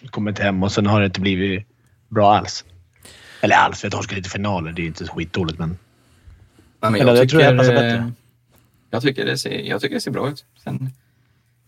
[0.10, 1.66] kommit hem och sen har det inte blivit
[2.08, 2.66] bra alls.
[3.42, 4.72] Eller alls, vi torskade lite finaler.
[4.72, 5.78] Det är inte så skitdåligt men...
[6.82, 8.12] Ja, men Eller, jag, jag tror tycker, det passar eh, bättre.
[8.90, 10.46] Jag tycker, det ser, jag tycker det ser bra ut.
[10.64, 10.90] Sen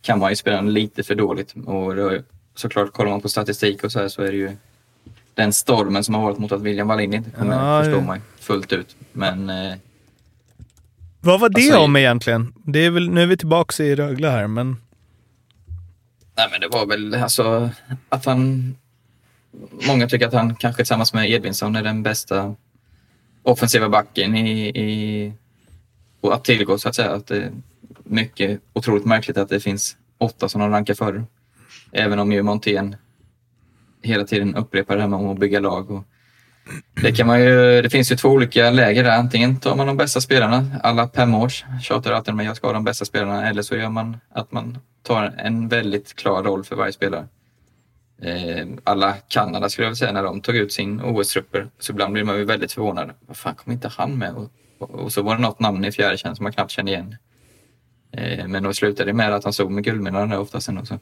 [0.02, 1.54] kan man ju spela lite för dåligt.
[1.66, 2.18] Och då,
[2.56, 4.52] såklart, kollar man på statistik och så här så är det ju
[5.34, 8.06] den stormen som har varit mot att William Wallin inte kommer, Ja, förstår ja.
[8.06, 8.96] man ju fullt ut.
[9.12, 9.74] Men eh,
[11.20, 12.54] Vad var det Alltså, om egentligen?
[12.66, 14.78] Det är väl, nu är vi tillbaka i Rögle här, men...
[16.42, 17.70] Nej, men det var väl alltså
[18.10, 18.76] att han...
[19.88, 22.56] Många tycker att han kanske tillsammans med Edvinsson är den bästa
[23.44, 25.34] offensiva backen i, i
[26.22, 27.12] och att tillgå så att säga.
[27.12, 27.52] Att det är
[28.04, 31.24] mycket otroligt märkligt att det finns åtta som de rankar före.
[31.92, 32.96] Även om ju Montén
[34.02, 35.92] hela tiden upprepar det här med att bygga lag.
[35.92, 36.04] Och
[37.02, 39.18] det, kan man ju, det finns ju två olika läger där.
[39.18, 42.68] Antingen tar man de bästa spelarna, alla fem års tjatar alltid om att jag ska
[42.68, 43.50] ha de bästa spelarna.
[43.50, 47.28] Eller så gör man att man tar en väldigt klar roll för varje spelare.
[48.22, 51.68] Eh, alla Kanada skulle jag vilja säga när de tog ut sin OS-trupper.
[51.80, 53.12] Så ibland blir man ju väldigt förvånad.
[53.28, 54.34] Vad fan kom inte han med?
[54.34, 57.16] Och, och, och så var det något namn i fjärde som man knappt kände igen.
[58.12, 60.86] Eh, men då slutade det med att han stod med guldmedaljen oftast ändå.
[60.86, 61.00] Så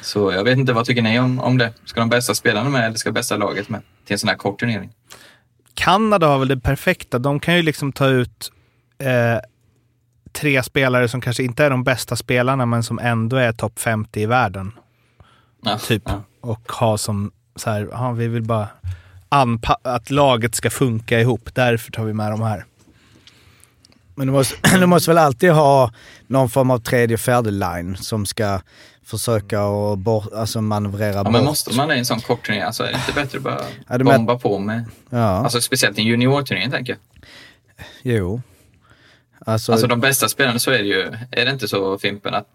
[0.00, 1.72] så jag vet inte, vad tycker ni om, om det?
[1.84, 4.60] Ska de bästa spelarna med eller ska bästa laget med till en sån här kort
[4.60, 4.90] turnering?
[5.74, 7.18] Kanada har väl det perfekta.
[7.18, 8.52] De kan ju liksom ta ut
[8.98, 9.38] eh,
[10.32, 14.20] tre spelare som kanske inte är de bästa spelarna men som ändå är topp 50
[14.20, 14.72] i världen.
[15.62, 16.02] Ja, Typ.
[16.06, 16.22] ja.
[16.40, 18.68] Och ha som så här, aha, vi vill bara
[19.82, 21.54] att laget ska funka ihop.
[21.54, 22.64] Därför tar vi med de här.
[24.14, 25.92] Men du måste, du måste väl alltid ha
[26.26, 28.60] någon form av tredje och fjärde line som ska
[29.10, 31.32] försöka och bort, alltså manövrera Ja, bort.
[31.32, 33.60] men måste man i en sån kort turnering, alltså är det inte bättre att bara
[33.88, 36.98] Ja, med- bomba på med, Ja, alltså speciellt i en juniorturnering tänker jag.
[38.02, 38.40] jo.
[39.46, 41.00] Alltså, Alltså de bästa spelarna så är det ju,
[41.30, 42.46] är det inte så Fimpen att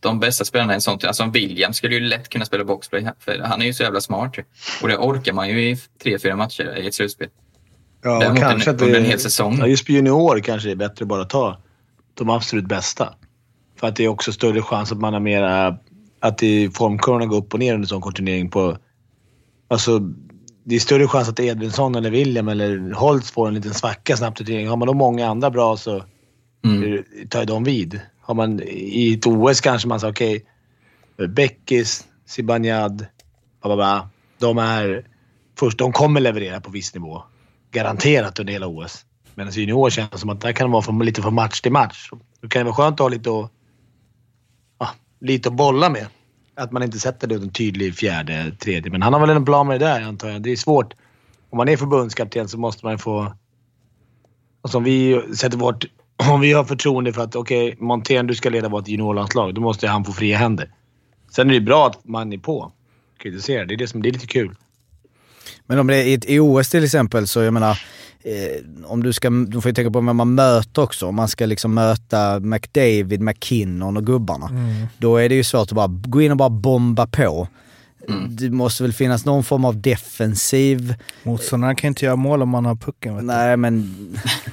[0.00, 3.38] de bästa spelarna i en sån alltså William skulle ju lätt kunna spela boxplay för
[3.38, 4.44] han är ju så jävla smart ju.
[4.82, 7.28] Och det orkar man ju i tre, fyra matcher i ett slutspel.
[8.02, 9.56] Ja, Däremot och kanske en- under en hel säsong.
[9.58, 11.58] Ja, just på junior kanske det är bättre bara att ta
[12.14, 13.14] de absolut bästa.
[13.80, 15.76] För att det är också större chans att man har mera...
[16.20, 18.78] Att det formkurvorna går upp och ner under en sån kort turnering på...
[19.68, 19.98] Alltså,
[20.64, 24.40] det är större chans att Edvinsson eller William eller Holtz får en liten svacka snabbt
[24.40, 24.70] i turneringen.
[24.70, 26.02] Har man då många andra bra så
[26.64, 27.04] Mm.
[27.28, 28.00] tar ju de vid.
[28.20, 30.44] Har man i ett OS kanske man säger okej,
[31.28, 33.06] Beckis, Zibanejad,
[33.62, 34.08] bababa,
[34.38, 35.06] de är
[35.58, 37.22] först, de kommer leverera på viss nivå.
[37.70, 39.04] Garanterat under hela OS.
[39.34, 41.72] Medan junior känns det som att där kan det vara från, lite från match till
[41.72, 42.08] match.
[42.40, 43.50] Då kan det vara skönt att ha lite att,
[45.20, 46.06] lite att bolla med.
[46.54, 48.92] Att man inte sätter det en tydlig fjärde, tredje.
[48.92, 50.42] Men han har väl en plan med det där antar jag.
[50.42, 50.94] Det är svårt.
[51.50, 53.34] Om man är förbundskapten så måste man få...
[54.62, 55.84] Alltså om vi sätter vårt...
[56.32, 59.54] Om vi har förtroende för att okej, Montén du ska leda vårt juniorlandslag.
[59.54, 60.70] Då måste han få fria händer.
[61.30, 62.72] Sen är det bra att man är på.
[63.18, 63.64] Kritisera.
[63.64, 64.56] Det är det som det är lite kul.
[65.66, 67.80] Men om det är i ett OS till exempel så jag menar,
[68.22, 71.06] eh, om du ska, du får ju tänka på vem man möter också.
[71.06, 74.50] Om man ska liksom möta McDavid, McKinnon och gubbarna.
[74.98, 77.48] Då är det ju svårt att bara gå in och bara bomba på.
[78.28, 80.94] Det måste väl finnas någon form av defensiv...
[81.22, 83.14] Motståndarna kan inte göra mål om man har pucken.
[83.14, 83.26] Vet du.
[83.26, 83.94] Nej men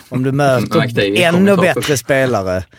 [0.10, 2.64] om du möter ännu bättre spelare.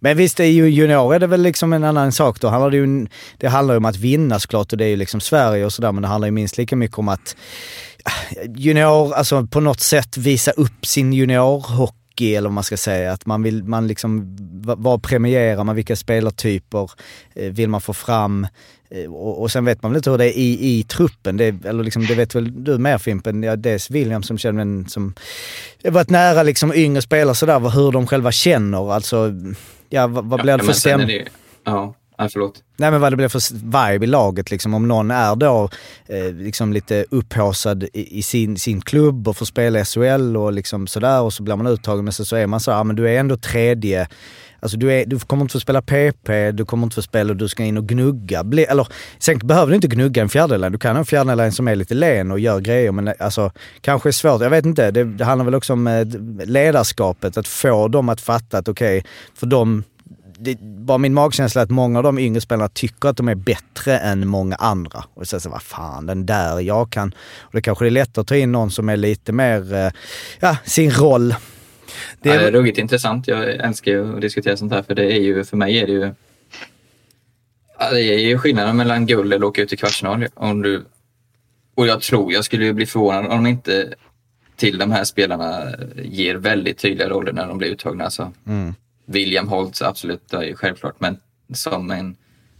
[0.00, 2.40] Men visst, i junior är det väl liksom en annan sak.
[2.40, 4.96] Då handlar det, ju, det handlar ju om att vinna såklart och det är ju
[4.96, 7.36] liksom Sverige och sådär men det handlar ju minst lika mycket om att
[8.04, 13.12] ah, junior, alltså på något sätt visa upp sin juniorhockey eller vad man ska säga.
[13.12, 16.90] Att man vill, man liksom, vad premierar man, vilka spelartyper
[17.34, 18.46] eh, vill man få fram?
[18.90, 21.36] Eh, och, och sen vet man väl inte hur det är i, i truppen.
[21.36, 23.42] Det, eller liksom, det vet väl du mer Fimpen?
[23.42, 25.14] Ja, dels William som känner en som
[25.84, 28.92] varit nära liksom yngre spelare sådär, hur de själva känner.
[28.92, 29.32] Alltså,
[29.90, 31.26] ja vad, vad blir det Ja, för det ju-
[31.64, 32.62] Ja, ja, förlåt.
[32.76, 33.54] Nej men vad det blir för
[33.90, 34.74] vibe i laget liksom.
[34.74, 35.68] Om någon är då
[36.08, 40.52] eh, liksom lite upphaussad i, i sin, sin klubb och får spela i SHL och
[40.52, 42.96] liksom sådär och så blir man uttagen men sen så är man så, ja men
[42.96, 44.08] du är ändå tredje.
[44.60, 47.36] Alltså du, är, du kommer inte få spela PP, du kommer inte få spela och
[47.36, 48.44] du ska in och gnugga.
[48.44, 48.88] Bli, eller,
[49.18, 50.72] sen behöver du inte gnugga en fjärdeline.
[50.72, 54.08] Du kan ha en fjärdeline som är lite len och gör grejer men alltså kanske
[54.08, 54.42] är svårt.
[54.42, 54.90] Jag vet inte.
[54.90, 56.06] Det, det handlar väl också om eh,
[56.46, 57.36] ledarskapet.
[57.36, 59.04] Att få dem att fatta att okej,
[59.34, 59.84] för dem
[60.40, 63.34] det, bara min magkänsla är att många av de yngre spelarna tycker att de är
[63.34, 65.04] bättre än många andra.
[65.14, 67.14] Och så så vad fan, den där, jag kan...
[67.40, 69.90] Och det kanske är lättare att ta in någon som är lite mer, eh,
[70.40, 71.34] ja, sin roll.
[72.20, 73.28] Det Det är ruggigt intressant.
[73.28, 75.92] Jag älskar ju att diskutera sånt här för det är ju, för mig är det
[75.92, 76.14] ju...
[77.78, 80.26] Ja, det är ju skillnaden mellan guld eller åka ut i kvartsfinal.
[80.34, 80.84] Om du,
[81.74, 83.94] och jag tror, jag skulle ju bli förvånad om inte
[84.56, 85.66] till de här spelarna
[85.96, 88.04] ger väldigt tydliga roller när de blir uttagna.
[88.04, 88.32] Alltså,
[89.06, 90.94] William Holtz, absolut, det är ju självklart.
[90.98, 91.16] Men
[91.54, 92.16] som en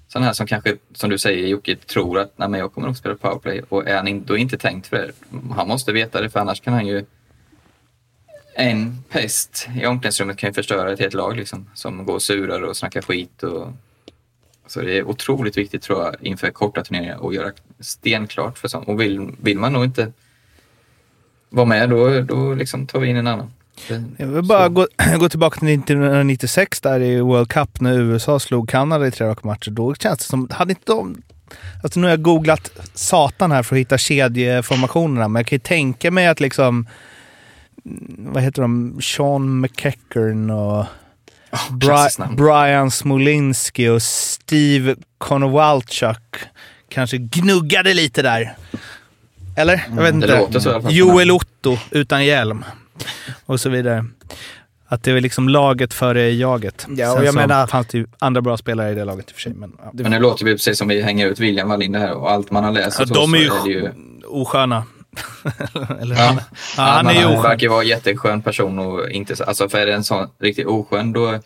[0.08, 2.96] sån här som kanske, som du säger Jocke, tror att Nej, men jag kommer nog
[2.96, 5.12] spela powerplay och är han in, då inte tänkt för det.
[5.54, 7.04] Han måste veta det för annars kan han ju
[8.54, 12.62] en pest i omklädningsrummet kan ju förstöra ett helt lag liksom, som går och surar
[12.62, 13.42] och snackar skit.
[13.42, 13.68] Och,
[14.66, 18.88] så det är otroligt viktigt tror jag inför korta turneringar att göra stenklart för sånt.
[18.88, 20.12] Och vill, vill man nog inte
[21.48, 23.50] vara med då, då liksom tar vi in en annan.
[24.16, 24.86] Jag vill bara gå,
[25.18, 29.46] gå tillbaka till 1996 där i World Cup när USA slog Kanada i tre raka
[29.46, 29.70] matcher.
[29.70, 31.22] Då känns det som, hade inte de...
[31.82, 35.60] Alltså nu har jag googlat satan här för att hitta kedjeformationerna, men jag kan ju
[35.60, 36.86] tänka mig att liksom...
[37.90, 38.98] mm, Vad heter de?
[39.02, 40.86] Sean McEachern och
[41.80, 42.36] klassiskt Bri-.
[42.36, 46.38] Brian Smolinski och Steve Konowalchuk
[46.88, 48.56] kanske gnuggade lite där.
[49.56, 49.86] Eller?
[49.88, 50.38] Jag vet Det inte.
[50.38, 50.82] låter så.
[50.90, 52.64] Joel Otto utan hjälm.
[53.46, 54.04] Och så vidare.
[54.86, 56.86] Att det är liksom laget före jaget.
[56.96, 59.30] Ja, och Sen jag menar- fanns det ju andra bra spelare i det laget i
[59.30, 59.52] och för sig.
[59.54, 59.90] Men, ja.
[59.92, 62.64] Men nu låter vi precis som vi hänger ut William Wallinder här och allt man
[62.64, 63.88] har läst Ja, de är ju, är ju
[64.26, 64.84] osköna.
[66.00, 66.38] Eller, Ja.
[66.76, 67.42] ja, han är ju Han oskön.
[67.42, 70.66] verkar vara en jätteskön person och inte så, alltså för är det en sån riktigt
[70.66, 71.38] oskön då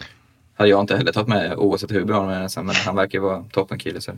[0.57, 3.45] hade jag inte heller tagit med oavsett hur bra han är men han verkar vara
[3.53, 4.13] toppenkille så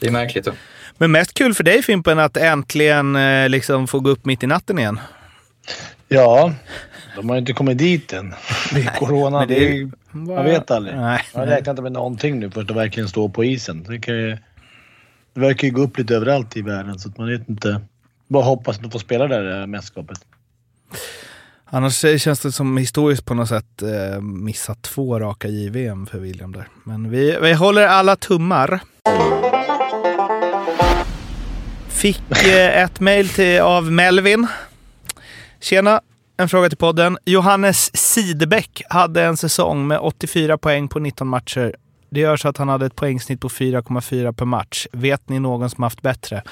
[0.00, 0.52] det är märkligt då.
[0.98, 4.46] Men mest kul för dig Fimpen att äntligen eh, liksom få gå upp mitt i
[4.46, 5.00] natten igen.
[6.08, 6.52] Ja,
[7.16, 8.34] de har ju inte kommit dit än.
[8.74, 9.38] Det är corona.
[9.38, 10.96] Men det är- är, man vet aldrig.
[10.96, 11.20] Nej.
[11.34, 13.84] Jag räknar inte med någonting nu först att verkligen stå på isen.
[13.88, 14.36] Det, kan ju,
[15.34, 17.80] det verkar ju gå upp lite överallt i världen så att man vet inte.
[18.28, 20.18] Bara hoppas att de får spela där det här mästerskapet.
[21.64, 26.52] Annars känns det som historiskt på något sätt eh, missat två raka JVM för William
[26.52, 26.68] där.
[26.84, 28.80] Men vi, vi håller alla tummar.
[31.88, 34.46] Fick eh, ett mejl till- av Melvin.
[35.60, 36.00] Tjena!
[36.36, 37.18] En fråga till podden.
[37.24, 41.76] Johannes Sidebäck hade en säsong med 84 poäng på 19 matcher.
[42.10, 44.86] Det gör så att han hade ett poängsnitt på 4,4 per match.
[44.92, 46.42] Vet ni någon som haft bättre?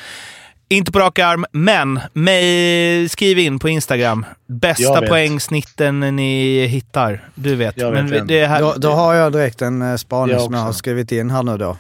[0.69, 4.27] Inte på rak arm, men mig, skriv in på Instagram.
[4.47, 7.29] Bästa poängsnitten ni hittar.
[7.35, 7.77] Du vet.
[7.77, 10.55] Jag vet men det här, Då, då har jag direkt en eh, spaning Jag som
[10.55, 11.77] jag har skrivit in här nu då.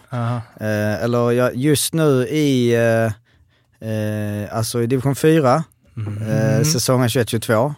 [0.60, 3.04] Eh, eller jag, just nu i, eh,
[3.90, 5.64] eh, alltså i division 4,
[6.28, 7.74] eh, säsongen 21-22.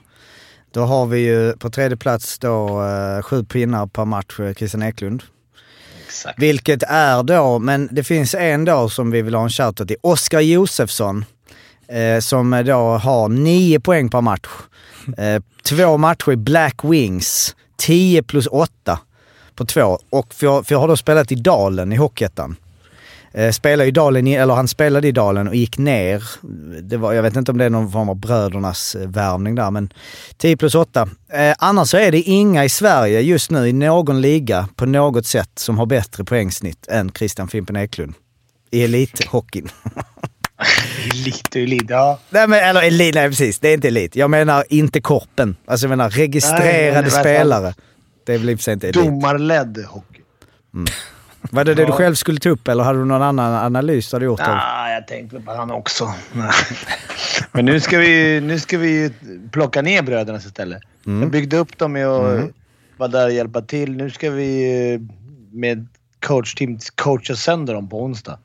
[0.70, 5.22] Då har vi ju på tredje plats då eh, sju pinnar per match Christian Eklund.
[6.17, 6.43] Exakt.
[6.43, 9.97] Vilket är då, men det finns en då som vi vill ha en shoutout till.
[10.01, 11.25] Oskar Josefsson.
[11.89, 14.49] Eh, som då har nio poäng per match.
[15.19, 17.57] Eh, två matcher i Black Wings.
[17.77, 18.99] 10 plus 8
[19.55, 19.99] på två.
[20.11, 22.57] Och för, för jag har då spelat i Dalen i Hockeyettan.
[23.37, 26.22] Eh, spelade i Dalen, eller han spelade i Dalen och gick ner.
[26.82, 29.70] Det var, jag vet inte om det är någon form av brödernas eh, värvning där,
[29.70, 29.93] men
[30.37, 31.09] 10 plus 8.
[31.32, 35.26] Eh, annars så är det inga i Sverige just nu i någon liga på något
[35.26, 38.14] sätt som har bättre poängsnitt än Christian Fimpen Eklund.
[38.70, 39.68] I elithockeyn.
[41.24, 42.18] Lite elit, ja.
[42.30, 43.59] nej, men, eller elit, nej precis.
[43.59, 44.16] Det är inte elit.
[44.16, 45.57] Jag menar inte korpen.
[45.66, 47.74] Alltså jag menar registrerade Nej, alla fall- spelare.
[48.26, 49.05] Det och sig inte elit.
[49.05, 50.20] Domarledd hockey.
[51.51, 51.97] Var det det du Ja.
[51.97, 54.40] själv skulle ta upp eller hade du någon annan analys du hade gjort?
[54.42, 56.14] Ah, jag tänkte på han också.
[57.53, 59.12] Men nu ska vi, nu ska vi
[59.53, 60.82] plocka ner bröderna istället.
[61.05, 62.51] Jag byggde upp dem med att
[62.97, 63.97] vara där och hjälpa till.
[63.97, 65.01] Nu ska vi eh,
[65.53, 65.86] med
[66.26, 68.38] coachteam coacha sönder dem på onsdag.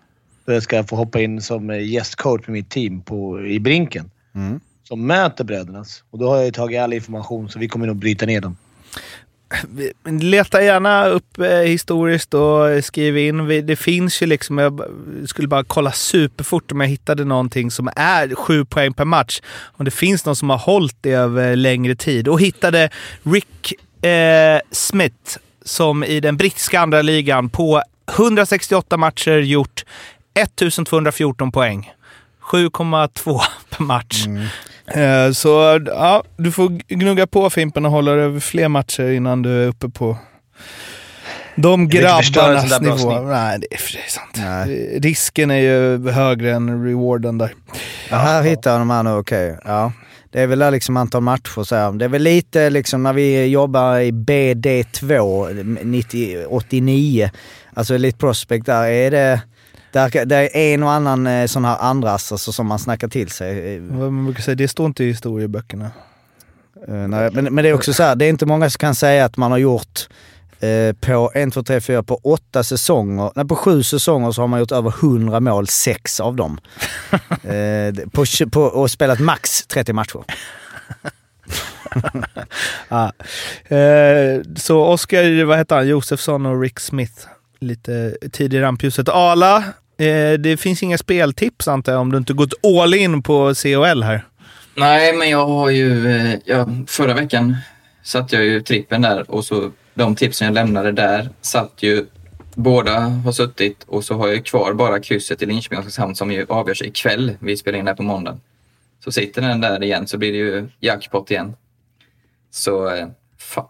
[0.46, 4.12] Då jag ska få hoppa in som eh, gästcoach med mitt team på, i Brinken.
[4.84, 6.04] Som möter brödernas.
[6.12, 8.58] Och då har jag tagit all information så vi kommer nog bryta ner dem.
[10.22, 13.46] Leta gärna upp eh, historiskt och skriv in.
[13.46, 14.82] Vi, det finns ju liksom, jag
[15.26, 19.42] skulle bara kolla superfort om jag hittade någonting som är sju poäng per match.
[19.62, 22.28] Om det finns någon som har hållit det över längre tid.
[22.28, 22.90] Och hittade
[23.24, 23.74] Rick
[24.06, 27.84] eh, Smith som i den brittiska andra ligan på
[28.18, 29.84] 168 matcher gjort
[30.34, 31.92] 1214 poäng.
[32.42, 34.26] 7,2 per match.
[34.26, 34.48] Mm.
[35.34, 39.68] Så ja, du får gnugga på Fimpen och hålla över fler matcher innan du är
[39.68, 40.18] uppe på
[41.56, 43.22] de grabbarnas nivå.
[43.22, 44.36] Nej, det är sant.
[44.36, 45.00] Nej.
[45.00, 47.54] Risken är ju högre än rewarden där.
[48.10, 49.58] Ja, här hittar de här nu, okej.
[49.66, 49.92] Ja.
[50.32, 51.92] Det är väl där liksom antal matcher så här.
[51.92, 57.30] Det är väl lite liksom när vi jobbar i BD2 90, 89,
[57.74, 59.42] alltså Elite Prospect där, är det...
[59.92, 63.30] Där, det är en och annan eh, sån här andras alltså, som man snackar till
[63.30, 63.80] sig.
[63.80, 65.92] Man brukar säga, det står inte i historieböckerna.
[66.88, 68.96] Eh, nej, men, men det är också så här, det är inte många som kan
[68.96, 70.08] säga att man har gjort
[70.60, 74.48] eh, på 1, 2, 3, 4, på åtta säsonger, nej på sju säsonger så har
[74.48, 76.60] man gjort över 100 mål, sex av dem.
[77.44, 80.24] eh, på, på, och spelat max 30 matcher.
[82.90, 83.12] Ah.
[83.76, 87.28] Eh, så Oskar, vad heter han, Josefsson och Rick Smith.
[87.60, 89.10] Lite tid i rampljuset.
[89.10, 89.64] Ala,
[90.02, 94.04] eh, det finns inga speltips antar jag om du inte gått all in på COL
[94.04, 94.26] här.
[94.76, 96.12] Nej, men jag har ju...
[96.12, 97.58] eh, Jag, förra veckan
[98.04, 102.06] satte jag ju trippen där och så de tipsen jag lämnade där satt ju...
[102.56, 106.32] Båda har suttit och så har jag kvar bara krysset i Linköping och Oskarshamn som
[106.32, 107.38] ju avgörs ikväll.
[107.40, 108.38] Vi spelar in det här på måndag.
[109.04, 111.56] Så sitter den där igen så blir det ju jackpot igen.
[112.52, 113.08] Så eh,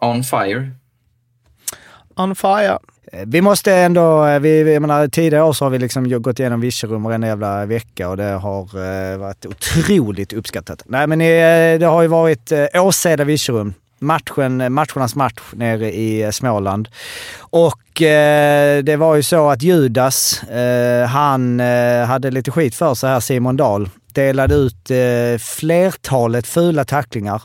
[0.02, 0.72] on fire.
[2.16, 2.80] On fire.
[3.12, 6.40] Eh, vi måste ändå, eh, vi, jag menar, tidigare år så har vi liksom gått
[6.40, 10.84] igenom Virserum varenda jävla vecka och det har eh, varit otroligt uppskattat.
[10.86, 13.74] Nej men eh, det har ju varit eh, Åseda Virserum.
[14.00, 16.88] Matchen, eh, matchernas match nere i Småland.
[17.40, 22.94] Och eh, det var ju så att Judas, eh, han eh, hade lite skit för
[22.94, 23.90] sig här, Simon Dahl.
[24.14, 27.42] Delade ut eh, flertalet fula tacklingar.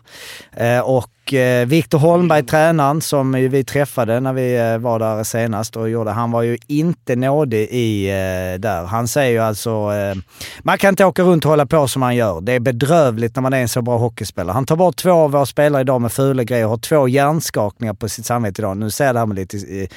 [0.52, 5.24] Eh, och eh, Viktor Holmberg, tränaren, som ju vi träffade när vi eh, var där
[5.24, 8.84] senast och gjorde, han var ju inte nådig i eh, där.
[8.84, 10.14] Han säger ju alltså, eh,
[10.62, 12.40] man kan inte åka runt och hålla på som man gör.
[12.40, 14.54] Det är bedrövligt när man är en så bra hockeyspelare.
[14.54, 17.94] Han tar bort två av våra spelare idag med fula grejer och har två hjärnskakningar
[17.94, 18.76] på sitt samvete idag.
[18.76, 19.88] Nu säger jag det här med lite, eh,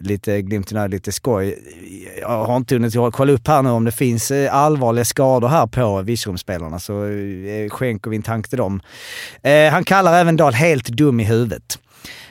[0.00, 1.58] lite glimten i lite skoj.
[2.20, 5.66] Jag har inte hunnit kolla upp här nu om det finns eh, allvarliga skador här
[5.66, 8.80] på Virserumsspelarna, så eh, skänker vi en tanke till dem.
[9.42, 11.78] Eh, han kallar även Dahl helt dum i huvudet.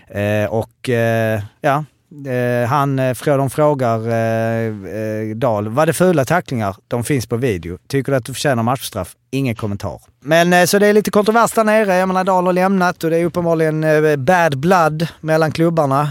[0.07, 1.86] Eh, och eh, ja,
[2.32, 6.76] eh, han, eh, de frågar eh, eh, Dahl, var det fula tacklingar?
[6.88, 7.78] De finns på video.
[7.88, 9.15] Tycker du att du förtjänar matchstraff?
[9.32, 10.01] Ingen kommentar.
[10.22, 11.95] Men så det är lite kontrovers där nere.
[11.95, 13.86] Jag menar Dahl har lämnat och det är uppenbarligen
[14.26, 16.09] bad blood mellan klubbarna.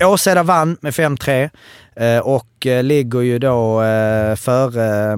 [0.00, 1.50] Eh, Åseda vann med 5-3
[1.96, 5.12] eh, och eh, ligger ju då eh, före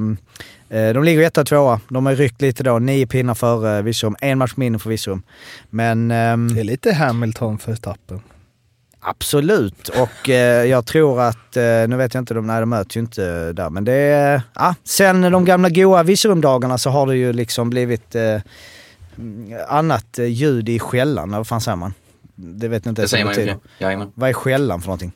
[0.68, 1.80] eh, de ligger etta och tvåa.
[1.88, 4.16] De har ryckt lite då, nio pinnar före Virserum.
[4.20, 5.22] En match mindre för Virserum.
[5.70, 8.20] Men ehm, Det är lite Hamilton för tappen.
[9.00, 12.96] Absolut, och eh, jag tror att, eh, nu vet jag inte, de, nej, de möts
[12.96, 17.16] ju inte där, men det är, ja, sen de gamla goa Virserumdagarna så har det
[17.16, 18.40] ju liksom blivit eh,
[19.68, 21.94] annat eh, ljud i skällan, eller vad fan säger man?
[22.40, 23.46] Det vet jag inte Det ens säger vad man ju.
[23.54, 23.68] betyder.
[23.78, 24.12] Jajamän.
[24.14, 25.12] Vad är skällan för någonting?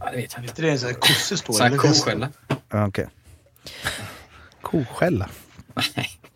[0.00, 0.62] Ja, det vet jag Är inte.
[0.62, 1.54] det en sån här kossestår?
[1.54, 2.28] Sån här koskälla.
[2.70, 3.06] Ja, Okej.
[4.62, 5.28] Koskälla.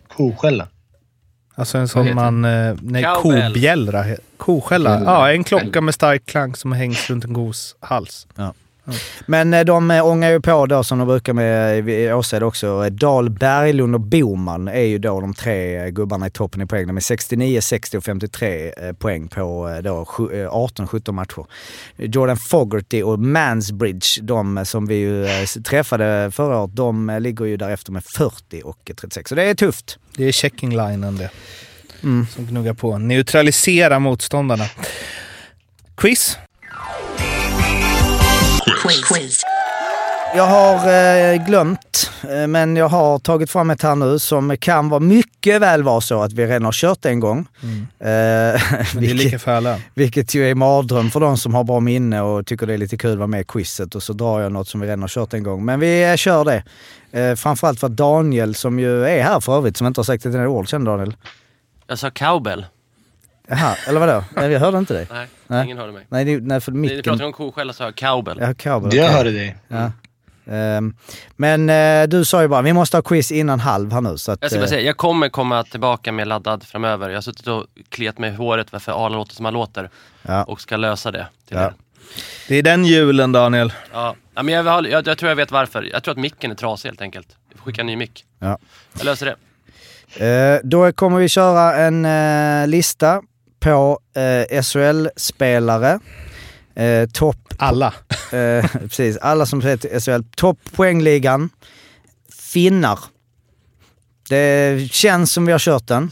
[0.09, 0.69] Koskälla.
[1.55, 2.45] Alltså en sån man...
[2.45, 3.53] eh, Nej, Cowbell.
[3.53, 4.05] kobjällra.
[4.37, 5.03] Koskälla.
[5.05, 8.27] Ja, en klocka med stark klang som hängs runt en kos hals.
[9.27, 12.67] Men eh, de eh, ångar ju på då som de brukar med i Åseda också.
[12.85, 16.67] Eh, Dahl, Berglund och Boman är ju då de tre eh, gubbarna i toppen i
[16.67, 16.87] poäng.
[16.87, 21.47] De är 69, 60 och 53 eh, poäng på eh, då sju- eh, 18-17 matcher.
[21.97, 27.21] Jordan Fogerty och Mansbridge, de eh, som vi ju eh, träffade förra året, de eh,
[27.21, 29.29] ligger ju därefter med 40 och 36.
[29.29, 29.99] Så det är tufft.
[30.17, 31.31] Det är checking-linen det.
[32.03, 32.27] Mm.
[32.27, 32.99] Som gnuggar på.
[32.99, 34.65] Neutralisera motståndarna.
[35.97, 36.39] Quiz.
[40.35, 40.75] Jag har
[41.35, 45.61] eh, glömt, eh, men jag har tagit fram ett här nu som kan vara mycket
[45.61, 47.39] väl vara så att vi redan har kört en gång.
[47.39, 48.59] Eh, Men det
[48.93, 49.79] är vilket- lika för alla.
[49.95, 52.97] Vilket ju är mardröm för de som har bra minne och tycker det är lite
[52.97, 55.09] kul att vara med i quizet och så drar jag något som vi redan har
[55.09, 55.65] kört en gång.
[55.65, 56.63] Men vi eh, kör det.
[57.21, 60.35] Eh, framförallt för Daniel, som ju är här för övrigt, som inte har sagt ett
[60.35, 61.17] enda ord, känner Daniel?
[61.87, 62.67] Jag sa cowbell.
[63.49, 64.25] Jaha, eller vadå?
[64.37, 65.07] Nej, vi hörde inte dig.
[65.13, 65.65] Nej, Nej.
[65.65, 66.07] ingen hörde mig.
[66.09, 67.03] Nej, det, nej för Ni, ni micken...
[67.03, 68.39] pratade om koskälla så sa jag cowbell.
[68.41, 68.95] Ja, kabel.
[68.95, 69.17] Jag okej.
[69.17, 69.57] hörde dig.
[69.69, 69.93] Ja.
[70.51, 70.97] Ehm,
[71.37, 74.19] men eh, du sa ju bara, vi måste ha quiz innan halv här nu.
[74.19, 77.09] Så att, Jag ska bara eh, säga, jag kommer komma tillbaka med laddad framöver.
[77.09, 79.91] Jag har suttit och kliat mig i håret varför Arla låter som han låter
[80.23, 80.45] ja.
[80.45, 81.65] och ska lösa det till Ja.
[81.65, 81.75] er.
[82.49, 83.73] Det är den julen, Daniel.
[83.93, 84.17] Ja.
[84.35, 85.83] Ja, men jag, jag, jag tror jag vet varför.
[85.93, 87.29] Jag tror att micken är trasig helt enkelt.
[87.65, 88.25] Skicka en ny mick.
[88.39, 88.59] Ja.
[88.99, 89.37] Jag löser det.
[90.27, 93.23] Eh, då kommer vi köra en eh, lista
[93.67, 96.01] på eh, SHL-spelare.
[96.75, 97.95] Eh, topp Alla.
[98.33, 100.23] Eh, precis, alla som till SHL.
[100.37, 101.51] Topp poängligan.
[102.53, 102.99] Finnar.
[104.29, 106.11] Det känns som vi har kört den.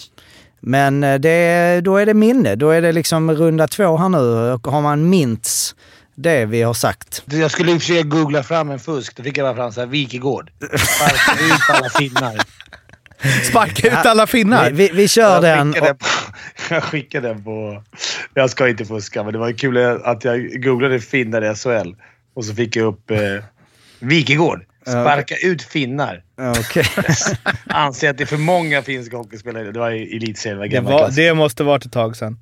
[0.61, 2.55] Men eh, det, då är det minne.
[2.55, 4.53] Då är det liksom runda två här nu.
[4.53, 5.75] Och har man mints
[6.15, 7.23] det vi har sagt.
[7.27, 9.17] Jag skulle försöka googla fram en fusk.
[9.17, 10.51] Då fick jag bara fram såhär Wikegård.
[10.79, 12.45] Sparka ut alla finnar.
[13.45, 14.71] Sparka ut alla finnar.
[14.71, 15.73] Vi, vi, vi kör den.
[15.73, 15.97] skickade Och,
[16.71, 17.83] jag skickade den på...
[18.35, 21.95] Jag ska inte fuska, men det var kul att jag googlade finnar i SHL.
[22.35, 23.19] Och så fick jag upp eh,
[23.99, 24.65] Wikegård.
[24.87, 26.23] Sparka ut finnar.
[26.61, 26.85] Okej.
[27.67, 29.73] Anser att det är för många finska hockeyspelare.
[29.73, 30.71] Det var elitserien.
[30.71, 32.39] Det var det måste varit ett tag sedan.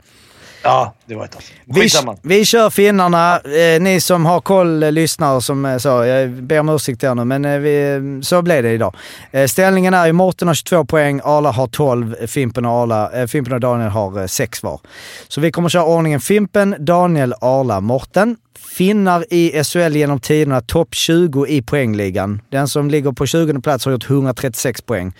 [0.63, 1.43] Ja, det var ett tag.
[1.65, 1.89] Vi,
[2.23, 3.41] vi kör finnarna.
[3.41, 7.15] Eh, ni som har koll, eh, lyssnar, som eh, så, jag ber om ursäkt här
[7.15, 8.95] nu, men eh, vi, så blev det idag.
[9.31, 13.27] Eh, ställningen är ju Mårten har 22 poäng, Arla har 12, Fimpen och, Arla, eh,
[13.27, 14.81] Fimpen och Daniel har eh, 6 var.
[15.29, 18.37] Så vi kommer köra ordningen Fimpen, Daniel, Arla, Mårten.
[18.77, 22.41] Finnar i SHL genom tiderna, topp 20 i poängligan.
[22.51, 25.13] Den som ligger på 20 plats har gjort 136 poäng.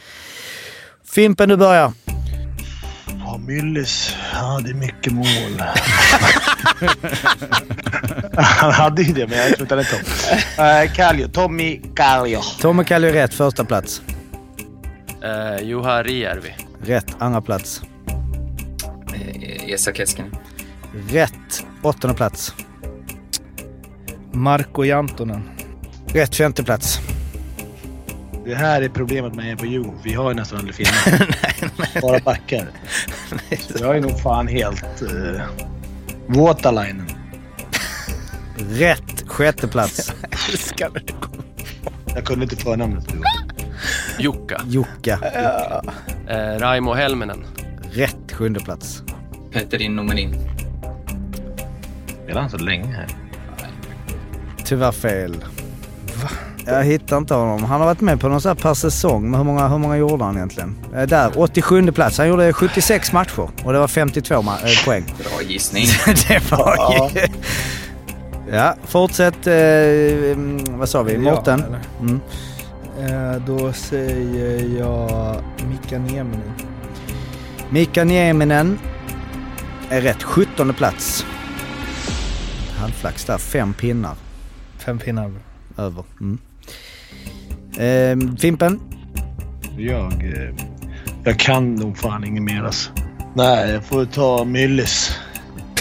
[1.15, 1.93] Fimpen, du börjar.
[3.33, 4.15] Ja, Myllys.
[4.33, 5.63] Är mycket mål.
[8.37, 10.89] Han hade ju det, men jag tror inte han är topp.
[10.89, 11.29] Uh, Kallio.
[11.29, 12.41] Tommy Kallio.
[12.61, 14.03] Tommy Kallio rätt, första plats.
[15.25, 16.55] Uh, Juha Rijärvi.
[16.83, 17.83] Rätt, andra plats.
[19.15, 20.37] Eh, Esa Keskinen.
[21.09, 21.67] Rätt.
[21.83, 22.55] Åttonde plats.
[24.33, 25.51] Marko Jantonen.
[26.07, 26.99] Rätt femte plats.
[28.45, 30.01] Det här är problemet med på Djurgården.
[30.05, 31.29] Vi har ju nästan aldrig filmat.
[32.03, 32.69] Bara backar.
[33.61, 35.03] Så jag är nog fan helt...
[35.03, 35.41] Uh,
[36.27, 37.07] Waterlinen.
[38.57, 40.13] Rätt sjätte plats.
[40.51, 41.13] Älskar det.
[42.15, 43.05] Jag kunde inte förnamnet.
[44.19, 44.63] Jukka.
[44.67, 45.19] Jukka.
[46.27, 47.45] Eh, Raimo Helminen.
[47.91, 49.03] Rätt sjunde plats.
[49.53, 50.49] Petterin Nomerin.
[52.25, 53.07] Spelar han så länge här?
[54.65, 55.45] Tyvärr fel.
[56.67, 57.65] Jag hittar inte honom.
[57.65, 59.31] Han har varit med på någon sån här per säsong.
[59.31, 60.75] Men hur många, hur många gjorde han egentligen?
[60.95, 62.19] Eh, Där, 87 plats.
[62.19, 65.05] Han gjorde 76 matcher och det var 52 ma- eh, poäng.
[65.19, 65.87] Bra gissning.
[66.29, 67.21] det var ju...
[68.57, 69.47] Ja, fortsätt.
[69.47, 71.19] Eh, mm, vad sa vi?
[71.19, 71.65] Mårten?
[71.71, 71.77] Ja?
[72.01, 72.21] Mm.
[73.01, 75.37] Eh, då säger jag
[75.71, 76.53] Mika Nieminen.
[77.71, 78.79] Mika Nieminen
[79.91, 80.23] är rätt.
[80.23, 81.27] 17 plats.
[82.79, 83.39] Halvflax där.
[83.39, 84.15] Fem pinnar
[84.79, 85.33] Fem pinnar.
[85.79, 86.05] över.
[86.21, 86.39] Mm.
[87.79, 88.81] Eh, Fimpen?
[89.79, 90.13] Jag...
[90.13, 90.55] eh,
[91.25, 92.91] Jag kan nog fan inget mer alltså.
[93.35, 95.17] Nej, jag får ta Myllys.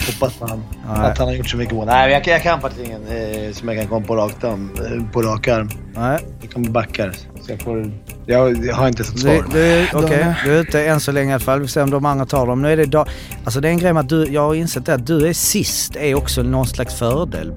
[0.08, 0.64] Hoppas han.
[0.88, 1.12] Nej.
[1.12, 1.86] Att han har gjort så mycket mål.
[1.86, 4.70] Nej, jag, jag kan faktiskt ingen eh, som jag kan komma på rakt arm.
[4.76, 5.70] eh, På rak arm.
[5.96, 6.20] Nej.
[6.42, 7.12] Jag kommer backar.
[7.42, 7.92] Så jag, får,
[8.26, 9.46] jag, jag har inte ett Du, svar.
[9.54, 11.60] du, okej, du är ute än så länge i alla fall.
[11.60, 12.62] Vi får se om de andra tar dem.
[12.62, 13.06] Nu är det da-
[13.44, 15.34] alltså det är en grej med att du, jag har insett det att du är
[15.34, 17.54] sist är också någon slags fördel.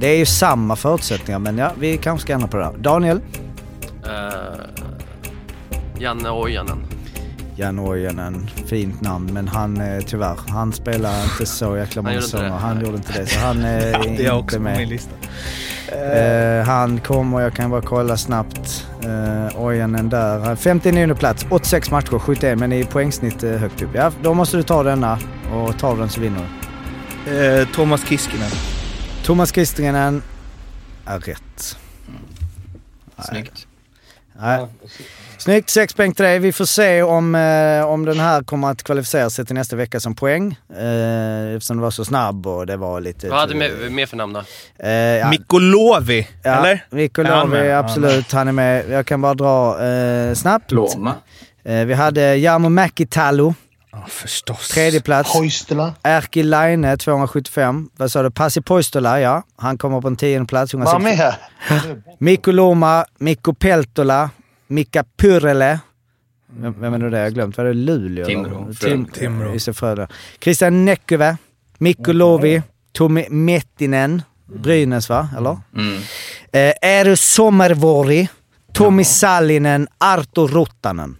[0.00, 2.72] Det är ju samma förutsättningar men ja, vi kanske ska ändra på det där.
[2.78, 3.20] Daniel?
[4.08, 4.84] Eh,
[5.98, 6.78] Janne Ojanen.
[7.56, 12.24] Jan Ojanen, fint namn men han eh, tyvärr, han spelar inte så jäkla många gjorde
[12.24, 12.50] inte säsonger.
[12.52, 12.58] det.
[12.58, 15.10] Han gjorde inte det så han är Det är inte också på min lista.
[15.92, 18.86] Eh, han kommer, jag kan bara kolla snabbt.
[19.04, 20.38] Uh, Ojanen där.
[20.38, 23.90] Han- 59 plats, 86 matcher, 71 men i poängsnitt eh, högt upp.
[23.94, 25.18] Ja, då måste du ta denna
[25.52, 26.48] och tar den så vinner
[27.26, 27.60] du.
[27.60, 28.50] Eh, Thomas Kiskinen.
[29.24, 30.20] Thomas Kristingen är
[31.06, 31.76] rätt.
[33.28, 33.67] Snyggt.
[34.40, 34.66] Nej.
[35.38, 36.38] Snyggt, 6 poäng till dig.
[36.38, 40.00] Vi får se om, eh, om den här kommer att kvalificera sig till nästa vecka
[40.00, 40.56] som poäng.
[40.78, 43.28] Eh, eftersom det var så snabb och det var lite...
[43.28, 44.42] Vad hade du med för namn då?
[44.78, 46.84] Eh, ja, Mikko Lovi, ja, eller?
[46.90, 47.78] Mikko Är han Lovi, med?
[47.78, 48.32] absolut.
[48.32, 48.90] Han är med.
[48.90, 50.70] Jag kan bara dra eh, snabbt.
[50.72, 51.14] Loma.
[51.64, 53.54] Eh, vi hade Jarmo Mäkitalo,
[53.92, 54.68] Ja, förstås.
[54.68, 55.32] tredje plats.
[55.34, 55.94] Hoistela.
[56.02, 57.90] Erkki Laine, 275.
[57.96, 58.30] Vad sa du?
[58.30, 59.42] Pasi Poistola, ja.
[59.56, 60.74] Han kommer på en tionde plats.
[60.74, 61.88] Var han 160.
[61.88, 62.02] med?
[62.18, 64.30] Mikko Loma, Mikko Peltola,
[64.66, 65.80] Mika Pyrele.
[66.60, 67.18] Vem, vem är det där?
[67.18, 67.56] Jag har glömt.
[67.56, 68.26] Var det Luleå?
[68.26, 68.74] Timrå.
[68.80, 69.52] Tim, Timrå.
[69.52, 70.08] Just det, Frölunda.
[70.40, 71.36] Christian Näkyvä,
[71.78, 72.62] Mikko Lovi,
[72.92, 75.28] Tommy Mettinen, Brynäs va?
[75.36, 75.58] Eller?
[75.76, 75.96] Mm.
[76.52, 78.28] Eh, Eero Sommervuori,
[78.72, 81.16] Tommy Sallinen, Arto Ruttanen.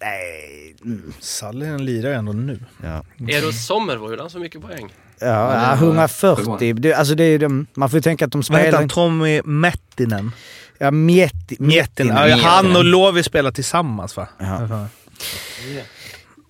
[0.00, 0.65] Nej.
[0.86, 2.58] Mm, Sallinen lirar ändå nu.
[2.82, 3.04] Ja.
[3.28, 4.94] Eero Sommer var ju han så mycket poäng.
[5.18, 6.36] Ja, det ja, var 140.
[6.36, 6.72] förvånande.
[6.72, 8.60] Det, alltså det är, de, man får ju tänka att de Vad spelar...
[8.64, 8.88] heter han?
[8.88, 10.32] Tommy Mettinen?
[10.78, 12.16] Ja, Mietti, Miettinen.
[12.16, 12.44] Ja, Miettinen.
[12.50, 14.28] han och Lovi spelar tillsammans va?
[14.38, 14.66] Ja.
[14.70, 14.86] Ja.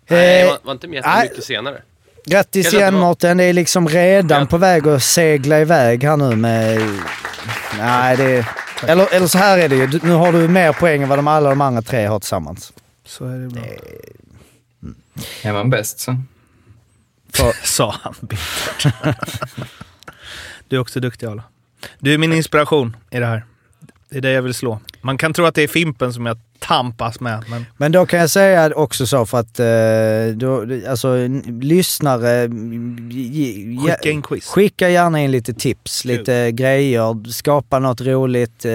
[0.08, 1.28] Nej, Eh, var, var inte med nej.
[1.28, 1.82] mycket senare.
[2.24, 3.36] Grattis igen var- Mårten.
[3.36, 4.46] Det är liksom redan Ja.
[4.46, 6.80] på väg att segla iväg här nu med...
[7.78, 8.46] Nej, det...
[8.86, 10.00] Eller, eller så här är det ju.
[10.02, 12.72] Nu har du mer poäng än vad de alla de andra tre har tillsammans.
[13.04, 13.62] Så är det bra.
[15.42, 16.16] Är man bäst så.
[17.64, 18.86] Sa han bittert.
[20.68, 21.42] du är också duktig Arla.
[21.98, 23.44] Du är min inspiration i det här.
[24.08, 24.80] Det är det jag vill slå.
[25.00, 28.20] Man kan tro att det är Fimpen som jag tampas med, men Men då kan
[28.20, 31.16] jag säga också så för att eh, då, alltså,
[31.60, 32.48] lyssnare...
[33.86, 34.46] skicka in quiz.
[34.46, 38.64] Skicka gärna in lite tips, lite grejer, skapa något roligt.
[38.64, 38.72] Eh,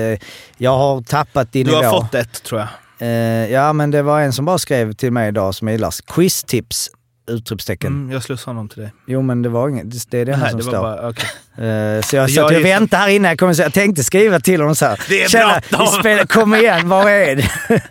[0.58, 2.02] Jag har tappat din Du har nivå.
[2.02, 2.70] fått ett tror jag.
[3.02, 5.94] Eh, ja, men det var en som bara skrev till mig idag som jag gillar.
[6.14, 6.90] Quiztips!
[7.32, 7.94] Utropstecken.
[7.94, 8.92] Mm, jag slussar honom till dig.
[9.08, 10.12] Jo, men det var inget.
[10.12, 10.72] Det är det Nej, som det står.
[10.82, 11.30] bara, okej.
[11.68, 13.36] Eh, så jag satt och är- väntade här inne.
[13.40, 15.00] Jag, säga, jag tänkte skriva till honom så här.
[15.10, 17.50] Det är Tjena, bråttom." vi spelar, kom igen, var är det?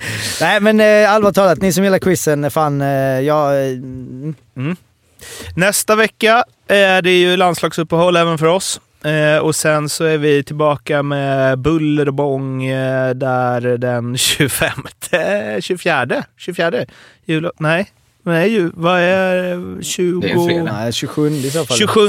[0.40, 2.88] Nej men eh, allvarligt talat, ni som gillar quizen, fan, eh,
[3.20, 3.52] jag...
[3.52, 3.70] eh,
[4.56, 4.76] mm.
[5.56, 8.80] Nästa vecka är det ju landslagsuppehåll även för oss.
[9.04, 14.70] Eh, och sen så är vi tillbaka med buller och bång eh, där den 25,
[15.60, 16.72] 24, 24
[17.24, 17.86] jul, nej,
[18.22, 20.20] nej ju, vad är 20?
[20.20, 20.72] Det är en fredag.
[20.72, 21.76] Nej, 27 i så fall.
[21.76, 22.08] 27.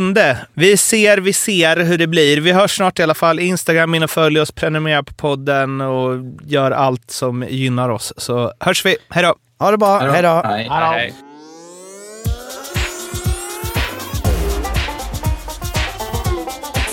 [0.53, 2.37] Vi ser, vi ser hur det blir.
[2.41, 3.39] Vi hörs snart i alla fall.
[3.39, 8.13] Instagram in och följ oss, prenumerera på podden och gör allt som gynnar oss.
[8.17, 8.97] Så hörs vi.
[9.09, 9.35] Hej då!
[9.59, 10.41] Ha det bra, hej då.
[10.45, 10.67] Hej.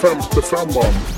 [0.02, 0.10] Hej.
[0.10, 1.17] Femte femman.